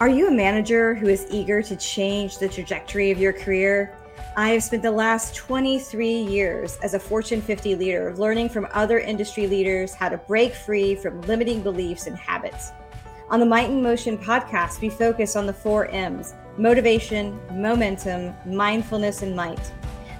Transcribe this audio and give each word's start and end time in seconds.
Are 0.00 0.08
you 0.08 0.28
a 0.28 0.30
manager 0.30 0.94
who 0.94 1.08
is 1.08 1.26
eager 1.28 1.60
to 1.60 1.74
change 1.74 2.38
the 2.38 2.48
trajectory 2.48 3.10
of 3.10 3.18
your 3.18 3.32
career? 3.32 3.98
I 4.36 4.50
have 4.50 4.62
spent 4.62 4.84
the 4.84 4.92
last 4.92 5.34
23 5.34 6.08
years 6.08 6.78
as 6.84 6.94
a 6.94 7.00
Fortune 7.00 7.42
50 7.42 7.74
leader 7.74 8.14
learning 8.14 8.50
from 8.50 8.68
other 8.70 9.00
industry 9.00 9.48
leaders 9.48 9.94
how 9.94 10.08
to 10.08 10.16
break 10.16 10.54
free 10.54 10.94
from 10.94 11.20
limiting 11.22 11.62
beliefs 11.62 12.06
and 12.06 12.16
habits. 12.16 12.70
On 13.28 13.40
the 13.40 13.46
Might 13.46 13.70
in 13.70 13.82
Motion 13.82 14.16
podcast, 14.16 14.80
we 14.80 14.88
focus 14.88 15.34
on 15.34 15.46
the 15.46 15.52
four 15.52 15.86
M's 15.86 16.32
motivation, 16.56 17.40
momentum, 17.52 18.36
mindfulness, 18.46 19.22
and 19.22 19.34
might. 19.34 19.72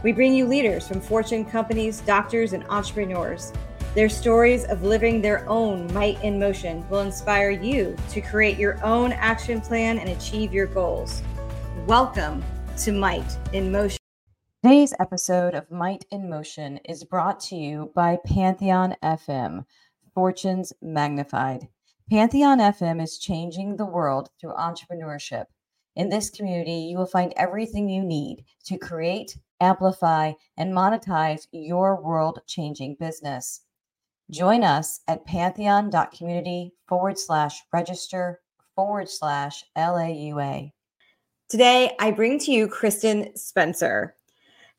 We 0.03 0.11
bring 0.11 0.35
you 0.35 0.47
leaders 0.47 0.89
from 0.89 1.01
Fortune 1.01 1.45
companies, 1.45 2.01
doctors, 2.01 2.53
and 2.53 2.65
entrepreneurs. 2.69 3.53
Their 3.95 4.11
stories 4.11 4.67
of 4.67 4.83
living 4.83 5.23
their 5.23 5.49
own 5.49 5.93
might 5.95 6.23
in 6.23 6.39
motion 6.39 6.87
will 6.91 7.01
inspire 7.01 7.51
you 7.51 7.97
to 8.11 8.21
create 8.21 8.59
your 8.59 8.85
own 8.85 9.13
action 9.13 9.63
plan 9.63 9.99
and 9.99 10.11
achieve 10.11 10.53
your 10.53 10.67
goals. 10.67 11.23
Welcome 11.87 12.45
to 12.81 12.93
Might 12.93 13.39
in 13.55 13.73
Motion. 13.73 13.99
Today's 14.63 14.93
episode 15.01 15.55
of 15.55 15.71
Might 15.71 16.05
in 16.11 16.29
Motion 16.29 16.77
is 16.85 17.03
brought 17.03 17.41
to 17.45 17.57
you 17.57 17.91
by 17.95 18.19
Pantheon 18.27 18.95
FM, 19.03 19.65
Fortunes 20.15 20.75
Magnified. 20.83 21.69
Pantheon 22.11 22.59
FM 22.59 23.03
is 23.03 23.19
changing 23.19 23.77
the 23.77 23.87
world 23.87 24.29
through 24.39 24.53
entrepreneurship. 24.53 25.47
In 25.97 26.11
this 26.11 26.29
community, 26.29 26.89
you 26.91 26.99
will 26.99 27.07
find 27.07 27.33
everything 27.37 27.89
you 27.89 28.05
need 28.05 28.45
to 28.67 28.77
create, 28.77 29.39
amplify, 29.61 30.35
and 30.59 30.75
monetize 30.75 31.47
your 31.53 32.01
world 32.01 32.41
changing 32.47 32.97
business. 33.01 33.63
Join 34.31 34.63
us 34.63 35.01
at 35.09 35.25
pantheon.community 35.25 36.75
forward 36.87 37.19
slash 37.19 37.63
register 37.73 38.41
forward 38.75 39.09
slash 39.09 39.65
LAUA. 39.77 40.71
Today, 41.49 41.97
I 41.99 42.11
bring 42.11 42.39
to 42.41 42.53
you 42.53 42.69
Kristen 42.69 43.35
Spencer. 43.37 44.15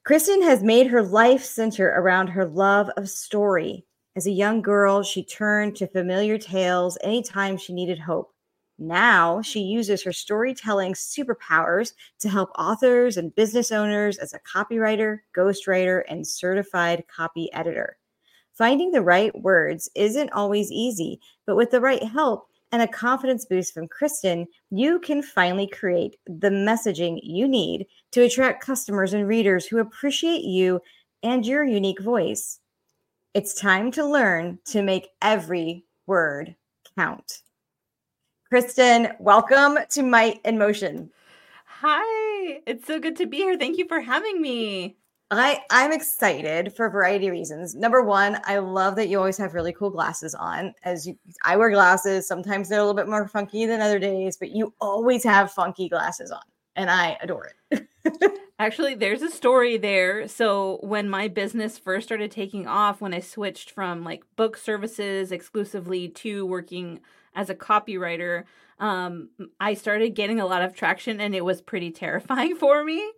Kristen 0.05 0.43
has 0.43 0.61
made 0.63 0.87
her 0.87 1.01
life 1.01 1.43
center 1.43 1.87
around 1.87 2.27
her 2.27 2.45
love 2.45 2.89
of 2.95 3.09
story. 3.09 3.85
As 4.15 4.27
a 4.27 4.31
young 4.31 4.61
girl, 4.61 5.01
she 5.01 5.23
turned 5.23 5.75
to 5.77 5.87
familiar 5.87 6.37
tales 6.37 6.97
anytime 7.03 7.57
she 7.57 7.73
needed 7.73 7.99
hope. 7.99 8.33
Now 8.77 9.41
she 9.41 9.59
uses 9.59 10.03
her 10.03 10.13
storytelling 10.13 10.93
superpowers 10.93 11.93
to 12.19 12.29
help 12.29 12.49
authors 12.57 13.17
and 13.17 13.35
business 13.35 13.71
owners 13.71 14.17
as 14.19 14.33
a 14.33 14.39
copywriter, 14.39 15.19
ghostwriter, 15.35 16.03
and 16.07 16.25
certified 16.25 17.03
copy 17.07 17.51
editor. 17.51 17.98
Finding 18.59 18.91
the 18.91 19.01
right 19.01 19.33
words 19.39 19.89
isn't 19.95 20.33
always 20.33 20.69
easy, 20.69 21.21
but 21.45 21.55
with 21.55 21.71
the 21.71 21.79
right 21.79 22.03
help, 22.03 22.49
and 22.73 22.81
a 22.81 22.87
confidence 22.89 23.45
boost 23.45 23.73
from 23.73 23.87
Kristen, 23.87 24.45
you 24.69 24.99
can 24.99 25.23
finally 25.23 25.65
create 25.65 26.17
the 26.25 26.49
messaging 26.49 27.21
you 27.23 27.47
need 27.47 27.87
to 28.11 28.23
attract 28.23 28.61
customers 28.61 29.13
and 29.13 29.29
readers 29.29 29.65
who 29.65 29.79
appreciate 29.79 30.43
you 30.43 30.81
and 31.23 31.45
your 31.45 31.63
unique 31.63 32.01
voice. 32.01 32.59
It's 33.33 33.53
time 33.53 33.91
to 33.91 34.05
learn 34.05 34.59
to 34.65 34.81
make 34.81 35.07
every 35.21 35.85
word 36.05 36.53
count. 36.97 37.43
Kristen, 38.49 39.13
welcome 39.19 39.77
to 39.91 40.03
Might 40.03 40.41
in 40.43 40.57
Motion. 40.57 41.09
Hi, 41.65 42.61
it's 42.67 42.85
so 42.85 42.99
good 42.99 43.15
to 43.15 43.25
be 43.25 43.37
here. 43.37 43.57
Thank 43.57 43.77
you 43.77 43.87
for 43.87 44.01
having 44.01 44.41
me. 44.41 44.97
I 45.31 45.61
I'm 45.69 45.91
excited 45.91 46.73
for 46.73 46.87
a 46.87 46.91
variety 46.91 47.27
of 47.27 47.33
reasons. 47.33 47.75
Number 47.75 48.01
one, 48.01 48.39
I 48.45 48.57
love 48.57 48.95
that 48.95 49.09
you 49.09 49.19
always 49.19 49.37
have 49.37 49.53
really 49.53 49.73
cool 49.73 49.91
glasses 49.91 50.33
on. 50.33 50.73
As 50.83 51.05
you, 51.05 51.17
I 51.45 51.55
wear 51.55 51.69
glasses, 51.69 52.27
sometimes 52.27 52.67
they're 52.67 52.79
a 52.79 52.83
little 52.83 52.95
bit 52.95 53.07
more 53.07 53.27
funky 53.27 53.65
than 53.65 53.81
other 53.81 53.99
days, 53.99 54.37
but 54.37 54.49
you 54.49 54.73
always 54.81 55.23
have 55.23 55.51
funky 55.51 55.87
glasses 55.87 56.31
on, 56.31 56.41
and 56.75 56.89
I 56.89 57.17
adore 57.21 57.51
it. 57.69 57.87
Actually, 58.59 58.95
there's 58.95 59.21
a 59.21 59.29
story 59.29 59.77
there. 59.77 60.27
So 60.27 60.79
when 60.81 61.07
my 61.09 61.27
business 61.27 61.77
first 61.77 62.07
started 62.07 62.31
taking 62.31 62.67
off, 62.67 62.99
when 62.99 63.13
I 63.13 63.19
switched 63.19 63.71
from 63.71 64.03
like 64.03 64.23
book 64.35 64.57
services 64.57 65.31
exclusively 65.31 66.09
to 66.09 66.45
working 66.45 67.01
as 67.35 67.51
a 67.51 67.55
copywriter, 67.55 68.45
um, 68.79 69.29
I 69.59 69.75
started 69.75 70.15
getting 70.15 70.39
a 70.39 70.47
lot 70.47 70.63
of 70.63 70.73
traction, 70.73 71.21
and 71.21 71.35
it 71.35 71.45
was 71.45 71.61
pretty 71.61 71.91
terrifying 71.91 72.55
for 72.59 72.83
me. 72.83 73.11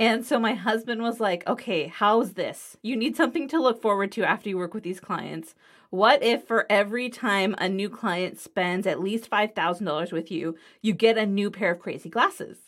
And 0.00 0.24
so 0.24 0.38
my 0.38 0.54
husband 0.54 1.02
was 1.02 1.18
like, 1.18 1.46
okay, 1.48 1.88
how's 1.88 2.34
this? 2.34 2.76
You 2.82 2.96
need 2.96 3.16
something 3.16 3.48
to 3.48 3.60
look 3.60 3.82
forward 3.82 4.12
to 4.12 4.24
after 4.24 4.48
you 4.48 4.56
work 4.56 4.72
with 4.72 4.84
these 4.84 5.00
clients. 5.00 5.54
What 5.90 6.22
if 6.22 6.46
for 6.46 6.66
every 6.70 7.08
time 7.08 7.54
a 7.58 7.68
new 7.68 7.88
client 7.88 8.38
spends 8.38 8.86
at 8.86 9.00
least 9.00 9.28
$5,000 9.28 10.12
with 10.12 10.30
you, 10.30 10.56
you 10.82 10.92
get 10.92 11.18
a 11.18 11.26
new 11.26 11.50
pair 11.50 11.72
of 11.72 11.80
crazy 11.80 12.08
glasses? 12.08 12.58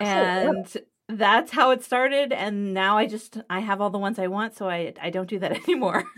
And 0.00 0.66
oh, 0.76 0.80
that's 1.08 1.50
how 1.50 1.70
it 1.70 1.82
started. 1.82 2.32
And 2.32 2.74
now 2.74 2.98
I 2.98 3.06
just, 3.06 3.38
I 3.48 3.60
have 3.60 3.80
all 3.80 3.90
the 3.90 3.98
ones 3.98 4.18
I 4.18 4.26
want. 4.26 4.54
So 4.54 4.68
I, 4.68 4.92
I 5.00 5.10
don't 5.10 5.28
do 5.28 5.38
that 5.38 5.52
anymore. 5.68 6.04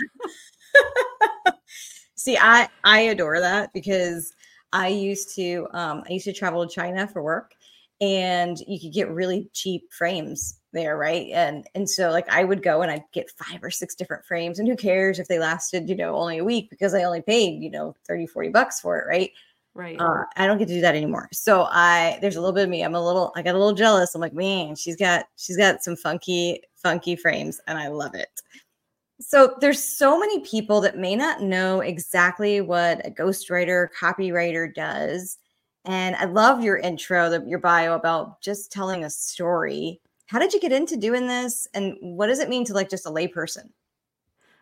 See, 2.16 2.37
I, 2.37 2.69
I 2.82 3.00
adore 3.00 3.38
that 3.38 3.72
because 3.72 4.34
I 4.72 4.88
used 4.88 5.37
to, 5.37 5.69
um, 5.72 6.03
I 6.08 6.14
used 6.14 6.25
to 6.25 6.32
travel 6.32 6.66
to 6.66 6.75
China 6.75 7.06
for 7.06 7.22
work 7.22 7.53
and 8.00 8.58
you 8.66 8.78
could 8.78 8.92
get 8.92 9.10
really 9.10 9.48
cheap 9.52 9.92
frames 9.92 10.60
there 10.76 10.96
right? 10.96 11.28
And 11.32 11.66
and 11.74 11.88
so 11.88 12.10
like 12.10 12.28
i 12.28 12.44
would 12.44 12.62
go 12.62 12.82
and 12.82 12.90
i'd 12.90 13.04
get 13.12 13.30
five 13.30 13.64
or 13.64 13.70
six 13.70 13.94
different 13.94 14.24
frames 14.24 14.58
and 14.58 14.68
who 14.68 14.76
cares 14.76 15.18
if 15.18 15.26
they 15.26 15.38
lasted 15.38 15.88
you 15.88 15.96
know 15.96 16.14
only 16.14 16.38
a 16.38 16.44
week 16.44 16.70
because 16.70 16.94
i 16.94 17.02
only 17.02 17.22
paid 17.22 17.62
you 17.62 17.70
know 17.70 17.96
30 18.06 18.26
40 18.26 18.50
bucks 18.50 18.80
for 18.80 18.98
it 18.98 19.06
right? 19.08 19.32
Right. 19.74 20.00
Uh, 20.00 20.24
i 20.36 20.46
don't 20.46 20.58
get 20.58 20.68
to 20.68 20.74
do 20.74 20.80
that 20.82 20.94
anymore. 20.94 21.28
So 21.32 21.66
i 21.70 22.18
there's 22.20 22.36
a 22.36 22.40
little 22.40 22.54
bit 22.54 22.64
of 22.64 22.70
me 22.70 22.82
i'm 22.82 22.94
a 22.94 23.04
little 23.04 23.32
i 23.36 23.42
got 23.42 23.54
a 23.54 23.58
little 23.58 23.74
jealous. 23.74 24.14
I'm 24.14 24.20
like 24.20 24.34
man 24.34 24.76
she's 24.76 24.96
got 24.96 25.26
she's 25.36 25.56
got 25.56 25.82
some 25.82 25.96
funky 25.96 26.62
funky 26.76 27.16
frames 27.16 27.60
and 27.66 27.78
i 27.78 27.88
love 27.88 28.14
it. 28.14 28.28
So 29.18 29.56
there's 29.60 29.82
so 29.82 30.18
many 30.20 30.40
people 30.40 30.82
that 30.82 30.98
may 30.98 31.16
not 31.16 31.40
know 31.40 31.80
exactly 31.80 32.60
what 32.60 33.06
a 33.06 33.10
ghostwriter 33.10 33.88
copywriter 33.98 34.72
does 34.74 35.38
and 35.86 36.16
I 36.16 36.26
love 36.26 36.62
your 36.62 36.76
intro, 36.76 37.30
the, 37.30 37.44
your 37.47 37.58
bio 37.58 37.94
about 37.94 38.41
just 38.41 38.70
telling 38.70 39.04
a 39.04 39.10
story. 39.10 40.00
How 40.26 40.38
did 40.38 40.52
you 40.52 40.60
get 40.60 40.72
into 40.72 40.97
doing 40.97 41.26
this? 41.26 41.69
And 41.72 41.97
what 42.00 42.26
does 42.26 42.41
it 42.41 42.48
mean 42.48 42.64
to 42.66 42.74
like 42.74 42.91
just 42.91 43.06
a 43.06 43.10
layperson? 43.10 43.70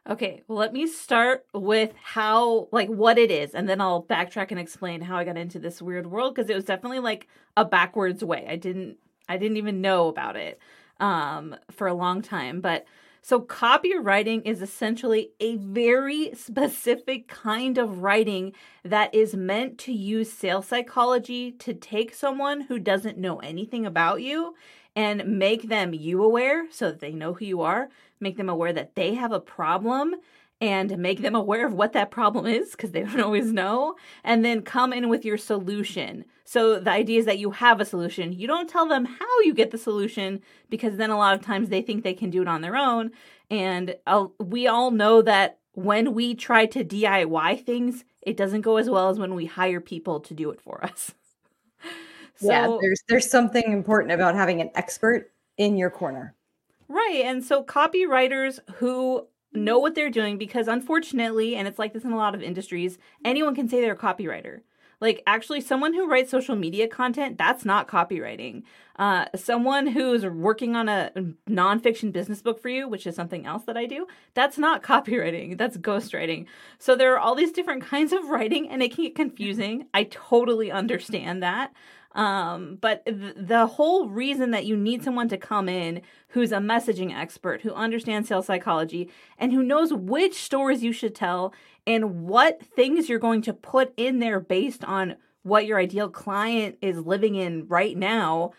Okay, 0.08 0.42
well, 0.46 0.58
let 0.58 0.74
me 0.74 0.86
start 0.86 1.46
with 1.54 1.94
how, 2.02 2.68
like, 2.72 2.88
what 2.88 3.16
it 3.16 3.30
is, 3.30 3.54
and 3.54 3.66
then 3.66 3.80
I'll 3.80 4.02
backtrack 4.02 4.50
and 4.50 4.60
explain 4.60 5.00
how 5.00 5.16
I 5.16 5.24
got 5.24 5.38
into 5.38 5.58
this 5.58 5.80
weird 5.80 6.06
world 6.06 6.34
because 6.34 6.50
it 6.50 6.54
was 6.54 6.66
definitely 6.66 6.98
like 6.98 7.26
a 7.56 7.64
backwards 7.64 8.22
way. 8.22 8.46
I 8.46 8.56
didn't, 8.56 8.98
I 9.30 9.38
didn't 9.38 9.56
even 9.56 9.80
know 9.80 10.08
about 10.08 10.36
it 10.36 10.58
um, 11.00 11.56
for 11.70 11.86
a 11.86 11.94
long 11.94 12.20
time. 12.20 12.60
But 12.60 12.84
so, 13.26 13.40
copywriting 13.40 14.42
is 14.44 14.60
essentially 14.60 15.30
a 15.40 15.56
very 15.56 16.34
specific 16.34 17.26
kind 17.26 17.78
of 17.78 18.02
writing 18.02 18.52
that 18.84 19.14
is 19.14 19.34
meant 19.34 19.78
to 19.78 19.94
use 19.94 20.30
sales 20.30 20.66
psychology 20.66 21.50
to 21.52 21.72
take 21.72 22.14
someone 22.14 22.60
who 22.60 22.78
doesn't 22.78 23.16
know 23.16 23.38
anything 23.38 23.86
about 23.86 24.20
you 24.20 24.54
and 24.94 25.38
make 25.38 25.70
them 25.70 25.94
you 25.94 26.22
aware 26.22 26.70
so 26.70 26.90
that 26.90 27.00
they 27.00 27.12
know 27.12 27.32
who 27.32 27.46
you 27.46 27.62
are, 27.62 27.88
make 28.20 28.36
them 28.36 28.50
aware 28.50 28.74
that 28.74 28.94
they 28.94 29.14
have 29.14 29.32
a 29.32 29.40
problem 29.40 30.16
and 30.60 30.97
make 30.98 31.20
them 31.20 31.34
aware 31.34 31.66
of 31.66 31.75
what 31.75 31.92
that 31.92 32.10
problem 32.10 32.47
is 32.47 32.72
because 32.72 32.92
they 32.92 33.03
don't 33.04 33.20
always 33.20 33.53
know, 33.53 33.97
and 34.22 34.44
then 34.44 34.62
come 34.62 34.92
in 34.92 35.09
with 35.09 35.25
your 35.25 35.38
solution. 35.38 36.25
So 36.44 36.78
the 36.78 36.91
idea 36.91 37.19
is 37.19 37.26
that 37.26 37.38
you 37.38 37.53
have 37.53 37.81
a 37.81 37.84
solution. 37.84 38.32
You 38.32 38.47
don't 38.47 38.69
tell 38.69 38.87
them 38.87 39.04
how 39.04 39.41
you 39.44 39.54
get 39.54 39.70
the 39.70 39.78
solution 39.78 40.41
because 40.70 40.97
then 40.97 41.10
a 41.10 41.16
lot 41.16 41.34
of 41.34 41.43
times 41.43 41.69
they 41.69 41.82
think 41.82 42.03
they 42.03 42.14
can 42.14 42.31
do 42.31 42.43
it 42.43 42.48
on 42.48 42.60
their 42.60 42.76
own. 42.76 43.10
And 43.50 43.97
uh, 44.06 44.26
we 44.38 44.66
all 44.66 44.91
know 44.91 45.22
that 45.22 45.59
when 45.72 46.14
we 46.14 46.34
try 46.34 46.66
to 46.66 46.84
DIY 46.84 47.64
things, 47.64 48.04
it 48.22 48.37
doesn't 48.37 48.60
go 48.60 48.76
as 48.76 48.88
well 48.88 49.09
as 49.09 49.19
when 49.19 49.34
we 49.34 49.47
hire 49.47 49.81
people 49.81 50.20
to 50.20 50.34
do 50.34 50.50
it 50.50 50.60
for 50.60 50.84
us. 50.84 51.14
so, 52.37 52.50
yeah, 52.50 52.76
there's 52.81 53.02
there's 53.08 53.31
something 53.31 53.73
important 53.73 54.12
about 54.12 54.34
having 54.34 54.61
an 54.61 54.70
expert 54.75 55.32
in 55.56 55.76
your 55.76 55.90
corner. 55.90 56.34
Right. 56.88 57.23
And 57.25 57.43
so 57.43 57.64
copywriters 57.64 58.61
who 58.76 59.26
know 59.54 59.78
what 59.78 59.94
they're 59.94 60.10
doing 60.10 60.38
because 60.38 60.68
unfortunately, 60.68 61.56
and 61.56 61.68
it's 61.68 61.78
like 61.78 61.92
this 61.92 62.04
in 62.04 62.12
a 62.12 62.16
lot 62.16 62.34
of 62.34 62.42
industries, 62.42 62.98
anyone 63.24 63.54
can 63.54 63.68
say 63.68 63.80
they're 63.80 63.92
a 63.92 63.96
copywriter. 63.96 64.60
Like 65.00 65.22
actually 65.26 65.60
someone 65.60 65.92
who 65.92 66.08
writes 66.08 66.30
social 66.30 66.56
media 66.56 66.88
content, 66.88 67.36
that's 67.36 67.64
not 67.64 67.88
copywriting. 67.88 68.62
Uh, 68.96 69.26
someone 69.34 69.88
who's 69.88 70.24
working 70.24 70.76
on 70.76 70.88
a 70.88 71.10
nonfiction 71.48 72.12
business 72.12 72.40
book 72.40 72.60
for 72.60 72.68
you, 72.68 72.88
which 72.88 73.06
is 73.06 73.16
something 73.16 73.44
else 73.44 73.64
that 73.64 73.76
I 73.76 73.86
do, 73.86 74.06
that's 74.34 74.56
not 74.56 74.82
copywriting. 74.90 75.58
That's 75.58 75.76
ghostwriting. 75.76 76.46
So 76.78 76.94
there 76.94 77.12
are 77.14 77.18
all 77.18 77.34
these 77.34 77.52
different 77.52 77.84
kinds 77.84 78.12
of 78.12 78.28
writing 78.28 78.68
and 78.70 78.82
it 78.82 78.94
can 78.94 79.04
get 79.04 79.14
confusing. 79.14 79.86
I 79.92 80.04
totally 80.04 80.70
understand 80.70 81.42
that. 81.42 81.72
Um, 82.14 82.78
but 82.81 83.05
th- 83.06 83.34
the 83.37 83.66
whole 83.66 84.08
reason 84.08 84.52
that 84.52 84.66
you 84.66 84.76
need 84.76 85.02
someone 85.02 85.28
to 85.28 85.37
come 85.37 85.69
in 85.69 86.02
who's 86.28 86.52
a 86.52 86.58
messaging 86.58 87.12
expert, 87.12 87.62
who 87.62 87.72
understands 87.72 88.28
sales 88.28 88.46
psychology, 88.46 89.11
and 89.38 89.52
who 89.52 89.62
knows 89.62 89.93
which 89.93 90.34
stories 90.34 90.84
you 90.84 90.93
should 90.93 91.14
tell 91.14 91.52
and 91.87 92.22
what 92.22 92.64
things 92.64 93.08
you're 93.08 93.19
going 93.19 93.43
to 93.43 93.52
put 93.52 93.93
in 93.96 94.20
there 94.20 94.40
based 94.40 94.84
on 94.84 95.16
what 95.43 95.66
your 95.66 95.78
ideal 95.78 96.08
client 96.08 96.78
is 96.81 96.99
living 96.99 97.34
in 97.34 97.66
right 97.69 97.96
now, 97.96 98.52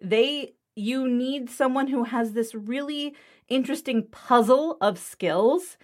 they 0.00 0.54
you 0.76 1.06
need 1.08 1.50
someone 1.50 1.88
who 1.88 2.04
has 2.04 2.32
this 2.32 2.54
really 2.54 3.14
interesting 3.48 4.06
puzzle 4.06 4.78
of 4.80 4.98
skills 4.98 5.76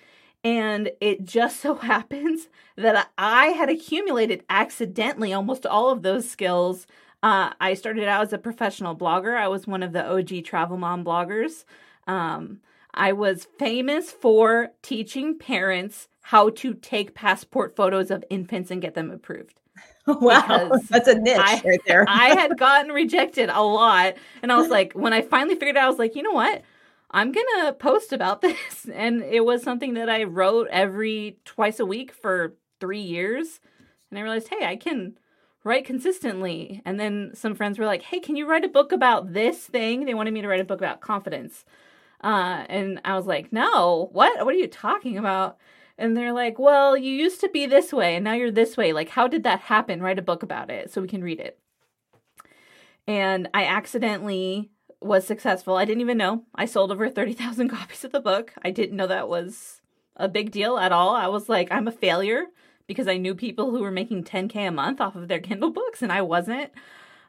and 0.43 0.91
it 1.01 1.25
just 1.25 1.61
so 1.61 1.75
happens 1.75 2.49
that 2.77 3.11
I 3.19 3.47
had 3.49 3.69
accumulated 3.69 4.45
accidentally 4.49 5.33
almost 5.33 5.67
all 5.67 5.91
of 5.91 6.03
those 6.03 6.29
skills. 6.29 6.87
Uh, 7.23 7.51
I 7.61 7.75
started 7.75 8.05
out 8.05 8.23
as 8.23 8.33
a 8.33 8.39
professional 8.39 8.95
blogger. 8.97 9.37
I 9.37 9.49
was 9.49 9.67
one 9.67 9.83
of 9.83 9.93
the 9.93 10.05
OG 10.05 10.45
travel 10.45 10.77
mom 10.77 11.05
bloggers. 11.05 11.65
Um, 12.07 12.61
I 12.95 13.13
was 13.13 13.47
famous 13.59 14.11
for 14.11 14.71
teaching 14.83 15.39
parents 15.39 16.09
how 16.23 16.51
to 16.51 16.75
take 16.75 17.15
passport 17.15 17.77
photos 17.77 18.11
of 18.11 18.25
infants 18.31 18.71
and 18.71 18.83
get 18.83 18.95
them 18.95 19.11
approved. 19.11 19.61
Wow, 20.09 20.71
that's 20.89 21.09
a 21.09 21.17
niche 21.17 21.37
I, 21.37 21.61
right 21.65 21.81
there. 21.85 22.05
I 22.09 22.29
had 22.29 22.57
gotten 22.59 22.93
rejected 22.93 23.51
a 23.51 23.61
lot. 23.61 24.15
And 24.41 24.53
I 24.53 24.57
was 24.57 24.69
like, 24.69 24.93
when 24.93 25.13
I 25.13 25.21
finally 25.21 25.57
figured 25.57 25.77
out, 25.77 25.87
I 25.87 25.89
was 25.89 25.99
like, 25.99 26.15
you 26.15 26.23
know 26.23 26.31
what? 26.31 26.63
I'm 27.11 27.33
going 27.33 27.47
to 27.65 27.73
post 27.73 28.13
about 28.13 28.41
this. 28.43 28.89
And 28.95 29.23
it 29.23 29.45
was 29.45 29.65
something 29.65 29.95
that 29.95 30.09
I 30.09 30.23
wrote 30.23 30.69
every 30.71 31.39
twice 31.45 31.81
a 31.81 31.87
week 31.87 32.13
for 32.13 32.55
three 32.79 33.01
years. 33.01 33.59
And 34.11 34.19
I 34.19 34.23
realized, 34.23 34.47
hey, 34.47 34.65
I 34.65 34.77
can 34.77 35.19
write 35.67 35.85
consistently. 35.85 36.81
And 36.85 36.99
then 36.99 37.33
some 37.35 37.57
friends 37.57 37.77
were 37.77 37.87
like, 37.87 38.03
hey, 38.03 38.21
can 38.21 38.37
you 38.37 38.49
write 38.49 38.65
a 38.65 38.69
book 38.69 38.93
about 38.93 39.33
this 39.33 39.59
thing? 39.59 40.05
They 40.05 40.15
wanted 40.15 40.33
me 40.33 40.41
to 40.41 40.49
write 40.49 40.61
a 40.61 40.65
book 40.65 40.79
about 40.79 41.01
confidence. 41.01 41.65
Uh, 42.23 42.65
and 42.69 43.01
I 43.05 43.17
was 43.17 43.27
like, 43.27 43.53
no, 43.53 44.09
what? 44.13 44.45
What 44.45 44.55
are 44.55 44.59
you 44.59 44.69
talking 44.69 45.19
about? 45.19 45.59
And 45.99 46.17
they're 46.17 46.33
like, 46.33 46.61
well, 46.61 46.97
you 46.97 47.11
used 47.11 47.41
to 47.41 47.49
be 47.49 47.67
this 47.67 47.93
way 47.93 48.15
and 48.15 48.25
now 48.25 48.35
you're 48.35 48.53
this 48.53 48.77
way. 48.77 48.93
Like, 48.93 49.09
how 49.09 49.27
did 49.27 49.43
that 49.43 49.61
happen? 49.63 50.01
Write 50.01 50.21
a 50.21 50.23
book 50.23 50.45
about 50.45 50.71
it 50.71 50.93
so 50.93 51.01
we 51.01 51.09
can 51.09 51.25
read 51.25 51.41
it. 51.41 51.59
And 53.09 53.49
I 53.53 53.65
accidentally 53.65 54.71
was 55.01 55.27
successful. 55.27 55.77
I 55.77 55.85
didn't 55.85 56.01
even 56.01 56.19
know. 56.19 56.45
I 56.55 56.67
sold 56.67 56.93
over 56.93 57.11
30,000 57.11 57.69
copies 57.71 58.05
of 58.05 58.13
the 58.13 58.21
book. 58.21 58.53
I 58.63 58.71
didn't 58.71 58.97
know 58.97 59.09
that 59.09 59.29
was 59.29 59.81
a 60.15 60.29
big 60.29 60.53
deal 60.53 60.79
at 60.79 60.93
all. 60.93 61.17
I 61.17 61.27
was 61.27 61.49
like, 61.49 61.73
I'm 61.73 61.89
a 61.89 61.93
failure 61.93 62.45
because 62.87 63.09
I 63.09 63.17
knew 63.17 63.35
people 63.35 63.71
who 63.71 63.81
were 63.81 63.91
making 63.91 64.25
10K 64.25 64.69
a 64.69 64.71
month 64.71 65.01
off 65.01 65.17
of 65.17 65.29
their 65.29 65.41
Kindle 65.41 65.71
books 65.71 66.03
and 66.03 66.13
I 66.13 66.23
wasn't. 66.23 66.71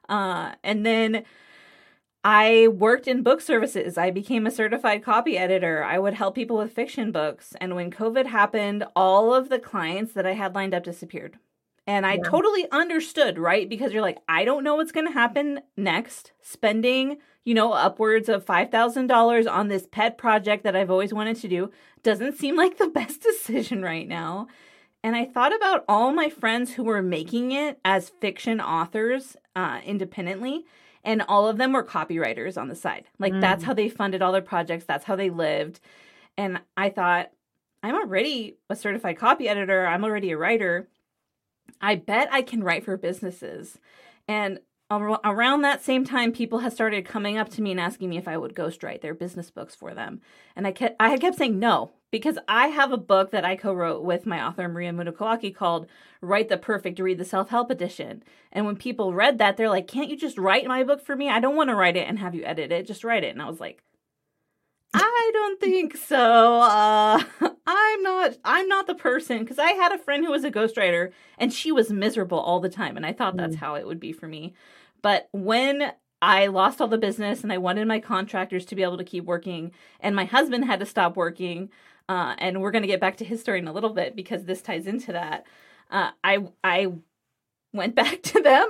Uh, 0.08 0.54
and 0.64 0.86
then 0.86 1.24
I 2.24 2.68
worked 2.68 3.08
in 3.08 3.24
book 3.24 3.42
services. 3.42 3.98
I 3.98 4.12
became 4.12 4.46
a 4.46 4.52
certified 4.52 5.04
copy 5.04 5.38
editor. 5.38 5.84
I 5.84 5.98
would 5.98 6.14
help 6.14 6.36
people 6.36 6.58
with 6.58 6.74
fiction 6.74 7.12
books. 7.12 7.54
And 7.62 7.76
when 7.76 7.92
COVID 7.92 8.26
happened, 8.26 8.84
all 8.96 9.34
of 9.34 9.50
the 9.50 9.60
clients 9.60 10.14
that 10.14 10.26
I 10.26 10.34
had 10.34 10.54
lined 10.54 10.74
up 10.74 10.84
disappeared. 10.84 11.38
And 11.86 12.06
I 12.06 12.16
yeah. 12.16 12.24
totally 12.24 12.70
understood, 12.70 13.40
right? 13.40 13.70
Because 13.70 13.94
you're 13.94 14.02
like, 14.02 14.18
I 14.28 14.44
don't 14.44 14.66
know 14.66 14.76
what's 14.76 14.92
going 14.92 15.08
to 15.08 15.14
happen 15.14 15.62
next. 15.78 16.34
Spending, 16.42 17.20
you 17.46 17.54
know, 17.54 17.72
upwards 17.72 18.28
of 18.28 18.46
$5,000 18.46 19.50
on 19.50 19.68
this 19.70 19.88
pet 19.90 20.18
project 20.18 20.66
that 20.66 20.76
I've 20.76 20.92
always 20.92 21.14
wanted 21.14 21.38
to 21.38 21.48
do 21.48 21.72
doesn't 22.04 22.38
seem 22.38 22.58
like 22.58 22.78
the 22.78 22.88
best 22.94 23.22
decision 23.22 23.82
right 23.82 24.08
now. 24.08 24.48
And 25.04 25.16
I 25.16 25.26
thought 25.26 25.56
about 25.56 25.86
all 25.88 26.12
my 26.12 26.30
friends 26.30 26.74
who 26.74 26.84
were 26.84 27.02
making 27.02 27.52
it 27.52 27.80
as 27.86 28.12
fiction 28.22 28.60
authors 28.60 29.38
uh, 29.56 29.80
independently 29.86 30.66
and 31.08 31.24
all 31.30 31.48
of 31.48 31.58
them 31.58 31.72
were 31.72 31.86
copywriters 31.86 32.58
on 32.58 32.68
the 32.68 32.76
side. 32.76 33.06
Like 33.18 33.32
mm. 33.32 33.40
that's 33.40 33.64
how 33.64 33.74
they 33.74 33.88
funded 33.88 34.22
all 34.22 34.34
their 34.34 34.42
projects, 34.42 34.84
that's 34.84 35.06
how 35.06 35.16
they 35.16 35.30
lived. 35.30 35.80
And 36.38 36.60
I 36.76 36.90
thought, 36.90 37.32
I'm 37.82 37.96
already 37.96 38.58
a 38.70 38.76
certified 38.76 39.18
copy 39.18 39.48
editor, 39.48 39.88
I'm 39.88 40.04
already 40.04 40.32
a 40.32 40.38
writer. 40.38 40.90
I 41.80 41.96
bet 41.96 42.28
I 42.32 42.42
can 42.42 42.62
write 42.62 42.84
for 42.84 42.98
businesses. 42.98 43.80
And 44.28 44.60
around 44.92 45.62
that 45.62 45.84
same 45.84 46.04
time 46.04 46.32
people 46.32 46.60
had 46.60 46.74
started 46.74 47.06
coming 47.06 47.38
up 47.38 47.50
to 47.50 47.62
me 47.62 47.72
and 47.72 47.80
asking 47.80 48.10
me 48.10 48.18
if 48.18 48.28
I 48.28 48.38
would 48.38 48.56
ghostwrite 48.56 49.02
their 49.02 49.14
business 49.14 49.50
books 49.50 49.76
for 49.76 49.94
them. 49.94 50.22
And 50.56 50.68
I 50.68 50.72
kept 50.74 50.98
I 51.00 51.16
kept 51.18 51.38
saying 51.38 51.58
no 51.58 51.92
because 52.12 52.38
I 52.48 52.68
have 52.68 52.92
a 52.92 52.98
book 52.98 53.32
that 53.32 53.46
I 53.46 53.56
co-wrote 53.56 54.04
with 54.04 54.26
my 54.26 54.46
author 54.46 54.68
Maria 54.68 54.92
Mudokowaki 54.92 55.54
called 55.54 55.88
Write 56.22 56.50
the 56.50 56.58
Perfect 56.58 57.00
Read 57.00 57.18
the 57.18 57.26
Self-Help 57.26 57.70
Edition. 57.70 58.24
And 58.52 58.66
when 58.66 58.76
people 58.76 59.14
read 59.14 59.38
that 59.38 59.58
they're 59.58 59.70
like, 59.70 59.88
"Can't 59.88 60.10
you 60.10 60.18
just 60.18 60.38
write 60.38 60.66
my 60.66 60.84
book 60.84 61.02
for 61.06 61.16
me? 61.16 61.30
I 61.30 61.40
don't 61.40 61.56
want 61.56 61.70
to 61.70 61.76
write 61.76 61.98
it 61.98 62.08
and 62.08 62.20
have 62.20 62.36
you 62.36 62.44
edit 62.44 62.72
it. 62.72 62.88
Just 62.88 63.04
write 63.04 63.24
it." 63.24 63.34
And 63.34 63.42
I 63.42 63.50
was 63.50 63.60
like, 63.60 63.84
I 64.94 65.32
don't 65.34 65.60
think 65.60 65.98
so. 65.98 66.62
Uh, 66.62 67.22
I'm 67.66 68.04
not. 68.04 68.38
I'm 68.44 68.68
not 68.68 68.88
the 68.88 68.96
person 68.96 69.40
because 69.40 69.60
I 69.60 69.72
had 69.72 69.92
a 69.92 69.98
friend 69.98 70.26
who 70.26 70.32
was 70.32 70.44
a 70.44 70.52
ghostwriter 70.52 71.12
and 71.38 71.54
she 71.54 71.72
was 71.72 71.92
miserable 71.92 72.40
all 72.40 72.60
the 72.60 72.70
time, 72.70 72.96
and 72.98 73.06
I 73.06 73.14
thought 73.14 73.38
that's 73.38 73.56
mm. 73.56 73.60
how 73.60 73.76
it 73.76 73.86
would 73.86 74.00
be 74.00 74.14
for 74.14 74.28
me. 74.28 74.54
But 75.02 75.28
when 75.32 75.92
I 76.22 76.48
lost 76.48 76.82
all 76.82 76.88
the 76.88 76.98
business 76.98 77.44
and 77.44 77.54
I 77.54 77.58
wanted 77.58 77.88
my 77.88 78.00
contractors 78.00 78.66
to 78.66 78.76
be 78.76 78.84
able 78.84 78.98
to 78.98 79.04
keep 79.04 79.26
working, 79.26 79.72
and 80.00 80.16
my 80.16 80.26
husband 80.26 80.66
had 80.66 80.80
to 80.80 80.86
stop 80.86 81.16
working, 81.16 81.70
uh, 82.10 82.36
and 82.38 82.62
we're 82.62 82.72
going 82.72 82.84
to 82.84 82.88
get 82.88 83.00
back 83.00 83.18
to 83.18 83.26
his 83.26 83.42
story 83.42 83.60
in 83.60 83.68
a 83.68 83.74
little 83.74 83.90
bit 83.92 84.16
because 84.16 84.46
this 84.46 84.62
ties 84.62 84.88
into 84.88 85.12
that. 85.12 85.46
Uh, 85.90 86.12
I 86.24 86.48
I 86.64 86.94
went 87.74 87.96
back 88.02 88.22
to 88.24 88.42
them 88.42 88.70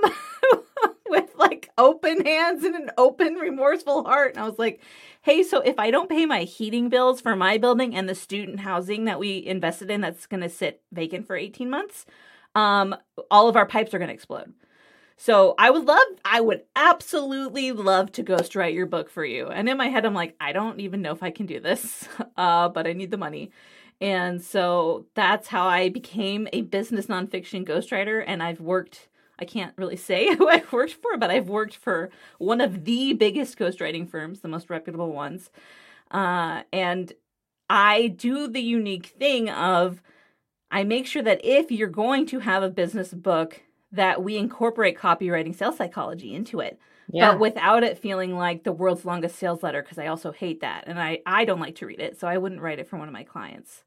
with 1.10 1.32
like 1.36 1.70
open 1.78 2.26
hands 2.26 2.64
and 2.64 2.76
an 2.76 2.92
open 2.98 3.36
remorseful 3.36 4.04
heart, 4.04 4.36
and 4.36 4.44
I 4.44 4.48
was 4.48 4.60
like, 4.60 4.82
"Hey, 5.22 5.44
so 5.44 5.62
if 5.62 5.78
I 5.80 5.92
don't 5.92 6.10
pay 6.10 6.26
my 6.26 6.44
heating 6.44 6.90
bills 6.90 7.22
for 7.22 7.36
my 7.36 7.58
building 7.58 7.96
and 7.96 8.10
the 8.10 8.16
student 8.16 8.62
housing 8.62 9.06
that 9.06 9.20
we 9.20 9.46
invested 9.46 9.92
in, 9.92 10.02
that's 10.02 10.26
going 10.26 10.42
to 10.42 10.50
sit 10.50 10.82
vacant 10.92 11.28
for 11.28 11.36
eighteen 11.36 11.70
months, 11.70 12.06
um, 12.56 12.96
all 13.30 13.50
of 13.50 13.56
our 13.56 13.66
pipes 13.66 13.94
are 13.94 14.00
going 14.00 14.10
to 14.10 14.14
explode." 14.14 14.54
So 15.20 15.56
I 15.58 15.72
would 15.72 15.86
love, 15.86 16.06
I 16.24 16.42
would 16.42 16.64
absolutely 16.76 17.72
love 17.72 18.12
to 18.14 18.24
ghostwrite 18.24 18.76
your 18.76 18.86
book 18.86 19.10
for 19.10 19.26
you. 19.26 19.48
And 19.48 19.68
in 19.68 19.76
my 19.76 19.88
head, 19.88 20.06
I'm 20.06 20.14
like, 20.14 20.36
I 20.40 20.54
don't 20.54 20.80
even 20.80 21.02
know 21.02 21.12
if 21.12 21.24
I 21.24 21.32
can 21.32 21.48
do 21.48 21.60
this, 21.60 22.08
uh, 22.38 22.70
but 22.70 22.86
I 22.86 22.94
need 22.94 23.10
the 23.10 23.18
money. 23.18 23.52
And 24.00 24.44
so 24.44 25.08
that's 25.16 25.48
how 25.48 25.68
I 25.68 25.90
became 25.90 26.48
a 26.54 26.62
business 26.62 27.08
nonfiction 27.08 27.68
ghostwriter. 27.68 28.24
And 28.26 28.44
I've 28.44 28.62
worked, 28.62 29.10
I 29.40 29.46
can't 29.46 29.74
really 29.76 29.96
say 29.96 30.36
who 30.38 30.48
I've 30.48 30.72
worked 30.72 30.94
for, 30.94 31.18
but 31.18 31.32
I've 31.32 31.50
worked 31.50 31.76
for 31.76 32.12
one 32.38 32.62
of 32.62 32.86
the 32.86 33.14
biggest 33.14 33.58
ghostwriting 33.58 34.08
firms, 34.08 34.42
the 34.42 34.48
most 34.48 34.70
reputable 34.70 35.12
ones. 35.12 35.50
Uh, 36.12 36.62
and 36.72 37.12
I 37.70 38.08
do 38.08 38.48
the 38.48 38.62
unique 38.62 39.08
thing 39.08 39.50
of, 39.50 40.04
I 40.70 40.84
make 40.84 41.08
sure 41.08 41.24
that 41.24 41.42
if 41.44 41.72
you're 41.72 41.88
going 41.88 42.28
to 42.28 42.40
have 42.40 42.62
a 42.62 42.70
business 42.70 43.14
book, 43.14 43.64
that 43.98 44.24
we 44.24 44.38
incorporate 44.38 44.98
copywriting 44.98 45.56
sales 45.56 45.78
psychology 45.78 46.34
into 46.34 46.60
it. 46.62 46.80
Yeah. 47.10 47.32
but 47.32 47.40
without 47.40 47.86
it 47.86 47.98
feeling 47.98 48.36
like 48.36 48.64
the 48.64 48.74
world's 48.74 49.06
longest 49.06 49.38
sales 49.40 49.64
letter 49.64 49.82
because 49.82 49.98
i 49.98 50.08
also 50.08 50.34
hate 50.34 50.60
that 50.60 50.84
and 50.88 51.00
i 51.00 51.20
i 51.26 51.46
don't 51.46 51.62
like 51.62 51.76
to 51.76 51.86
read 51.86 52.02
it 52.02 52.20
so 52.20 52.28
i 52.28 52.38
wouldn't 52.38 52.60
write 52.60 52.80
it 52.80 52.88
for 52.90 52.98
one 52.98 53.08
of 53.08 53.14
my 53.14 53.24
clients. 53.24 53.86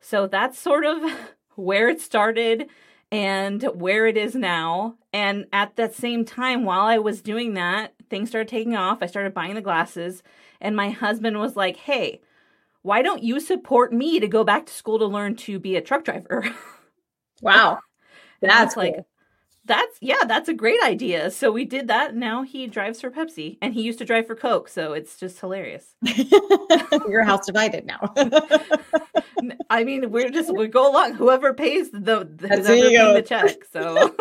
So 0.00 0.28
that's 0.28 0.56
sort 0.58 0.84
of 0.84 1.02
where 1.56 1.88
it 1.88 2.00
started 2.00 2.68
and 3.10 3.62
where 3.74 4.06
it 4.06 4.16
is 4.16 4.34
now. 4.36 4.96
And 5.12 5.46
at 5.52 5.74
that 5.76 5.94
same 5.94 6.24
time 6.24 6.64
while 6.64 6.86
i 6.86 6.98
was 6.98 7.20
doing 7.22 7.54
that 7.54 7.94
things 8.10 8.28
started 8.28 8.48
taking 8.48 8.76
off. 8.76 8.98
I 9.02 9.06
started 9.06 9.34
buying 9.34 9.54
the 9.56 9.60
glasses 9.60 10.22
and 10.60 10.76
my 10.76 10.90
husband 10.90 11.38
was 11.40 11.56
like 11.56 11.76
hey 11.76 12.20
why 12.82 13.02
don't 13.02 13.24
you 13.24 13.40
support 13.40 13.92
me 13.92 14.20
to 14.20 14.28
go 14.28 14.44
back 14.44 14.66
to 14.66 14.72
school 14.72 15.00
to 15.00 15.06
learn 15.06 15.34
to 15.34 15.58
be 15.58 15.74
a 15.76 15.80
truck 15.80 16.04
driver? 16.04 16.44
Wow. 17.42 17.80
That's 18.40 18.76
like 18.76 18.94
that's 19.66 19.98
yeah, 20.00 20.24
that's 20.26 20.48
a 20.48 20.54
great 20.54 20.82
idea. 20.82 21.30
So 21.30 21.50
we 21.50 21.64
did 21.64 21.88
that. 21.88 22.14
Now 22.14 22.42
he 22.42 22.66
drives 22.66 23.00
for 23.00 23.10
Pepsi, 23.10 23.58
and 23.60 23.74
he 23.74 23.82
used 23.82 23.98
to 23.98 24.04
drive 24.04 24.26
for 24.26 24.34
Coke. 24.34 24.68
So 24.68 24.92
it's 24.92 25.18
just 25.18 25.38
hilarious. 25.40 25.94
Your 27.08 27.24
house 27.24 27.46
divided 27.46 27.86
now. 27.86 28.14
I 29.70 29.84
mean, 29.84 30.10
we're 30.10 30.30
just 30.30 30.54
we 30.54 30.68
go 30.68 30.90
along. 30.90 31.14
Whoever 31.14 31.52
pays 31.52 31.90
the, 31.90 32.28
the 32.36 32.48
whoever 32.48 33.14
the 33.14 33.22
check. 33.22 33.64
So. 33.72 34.14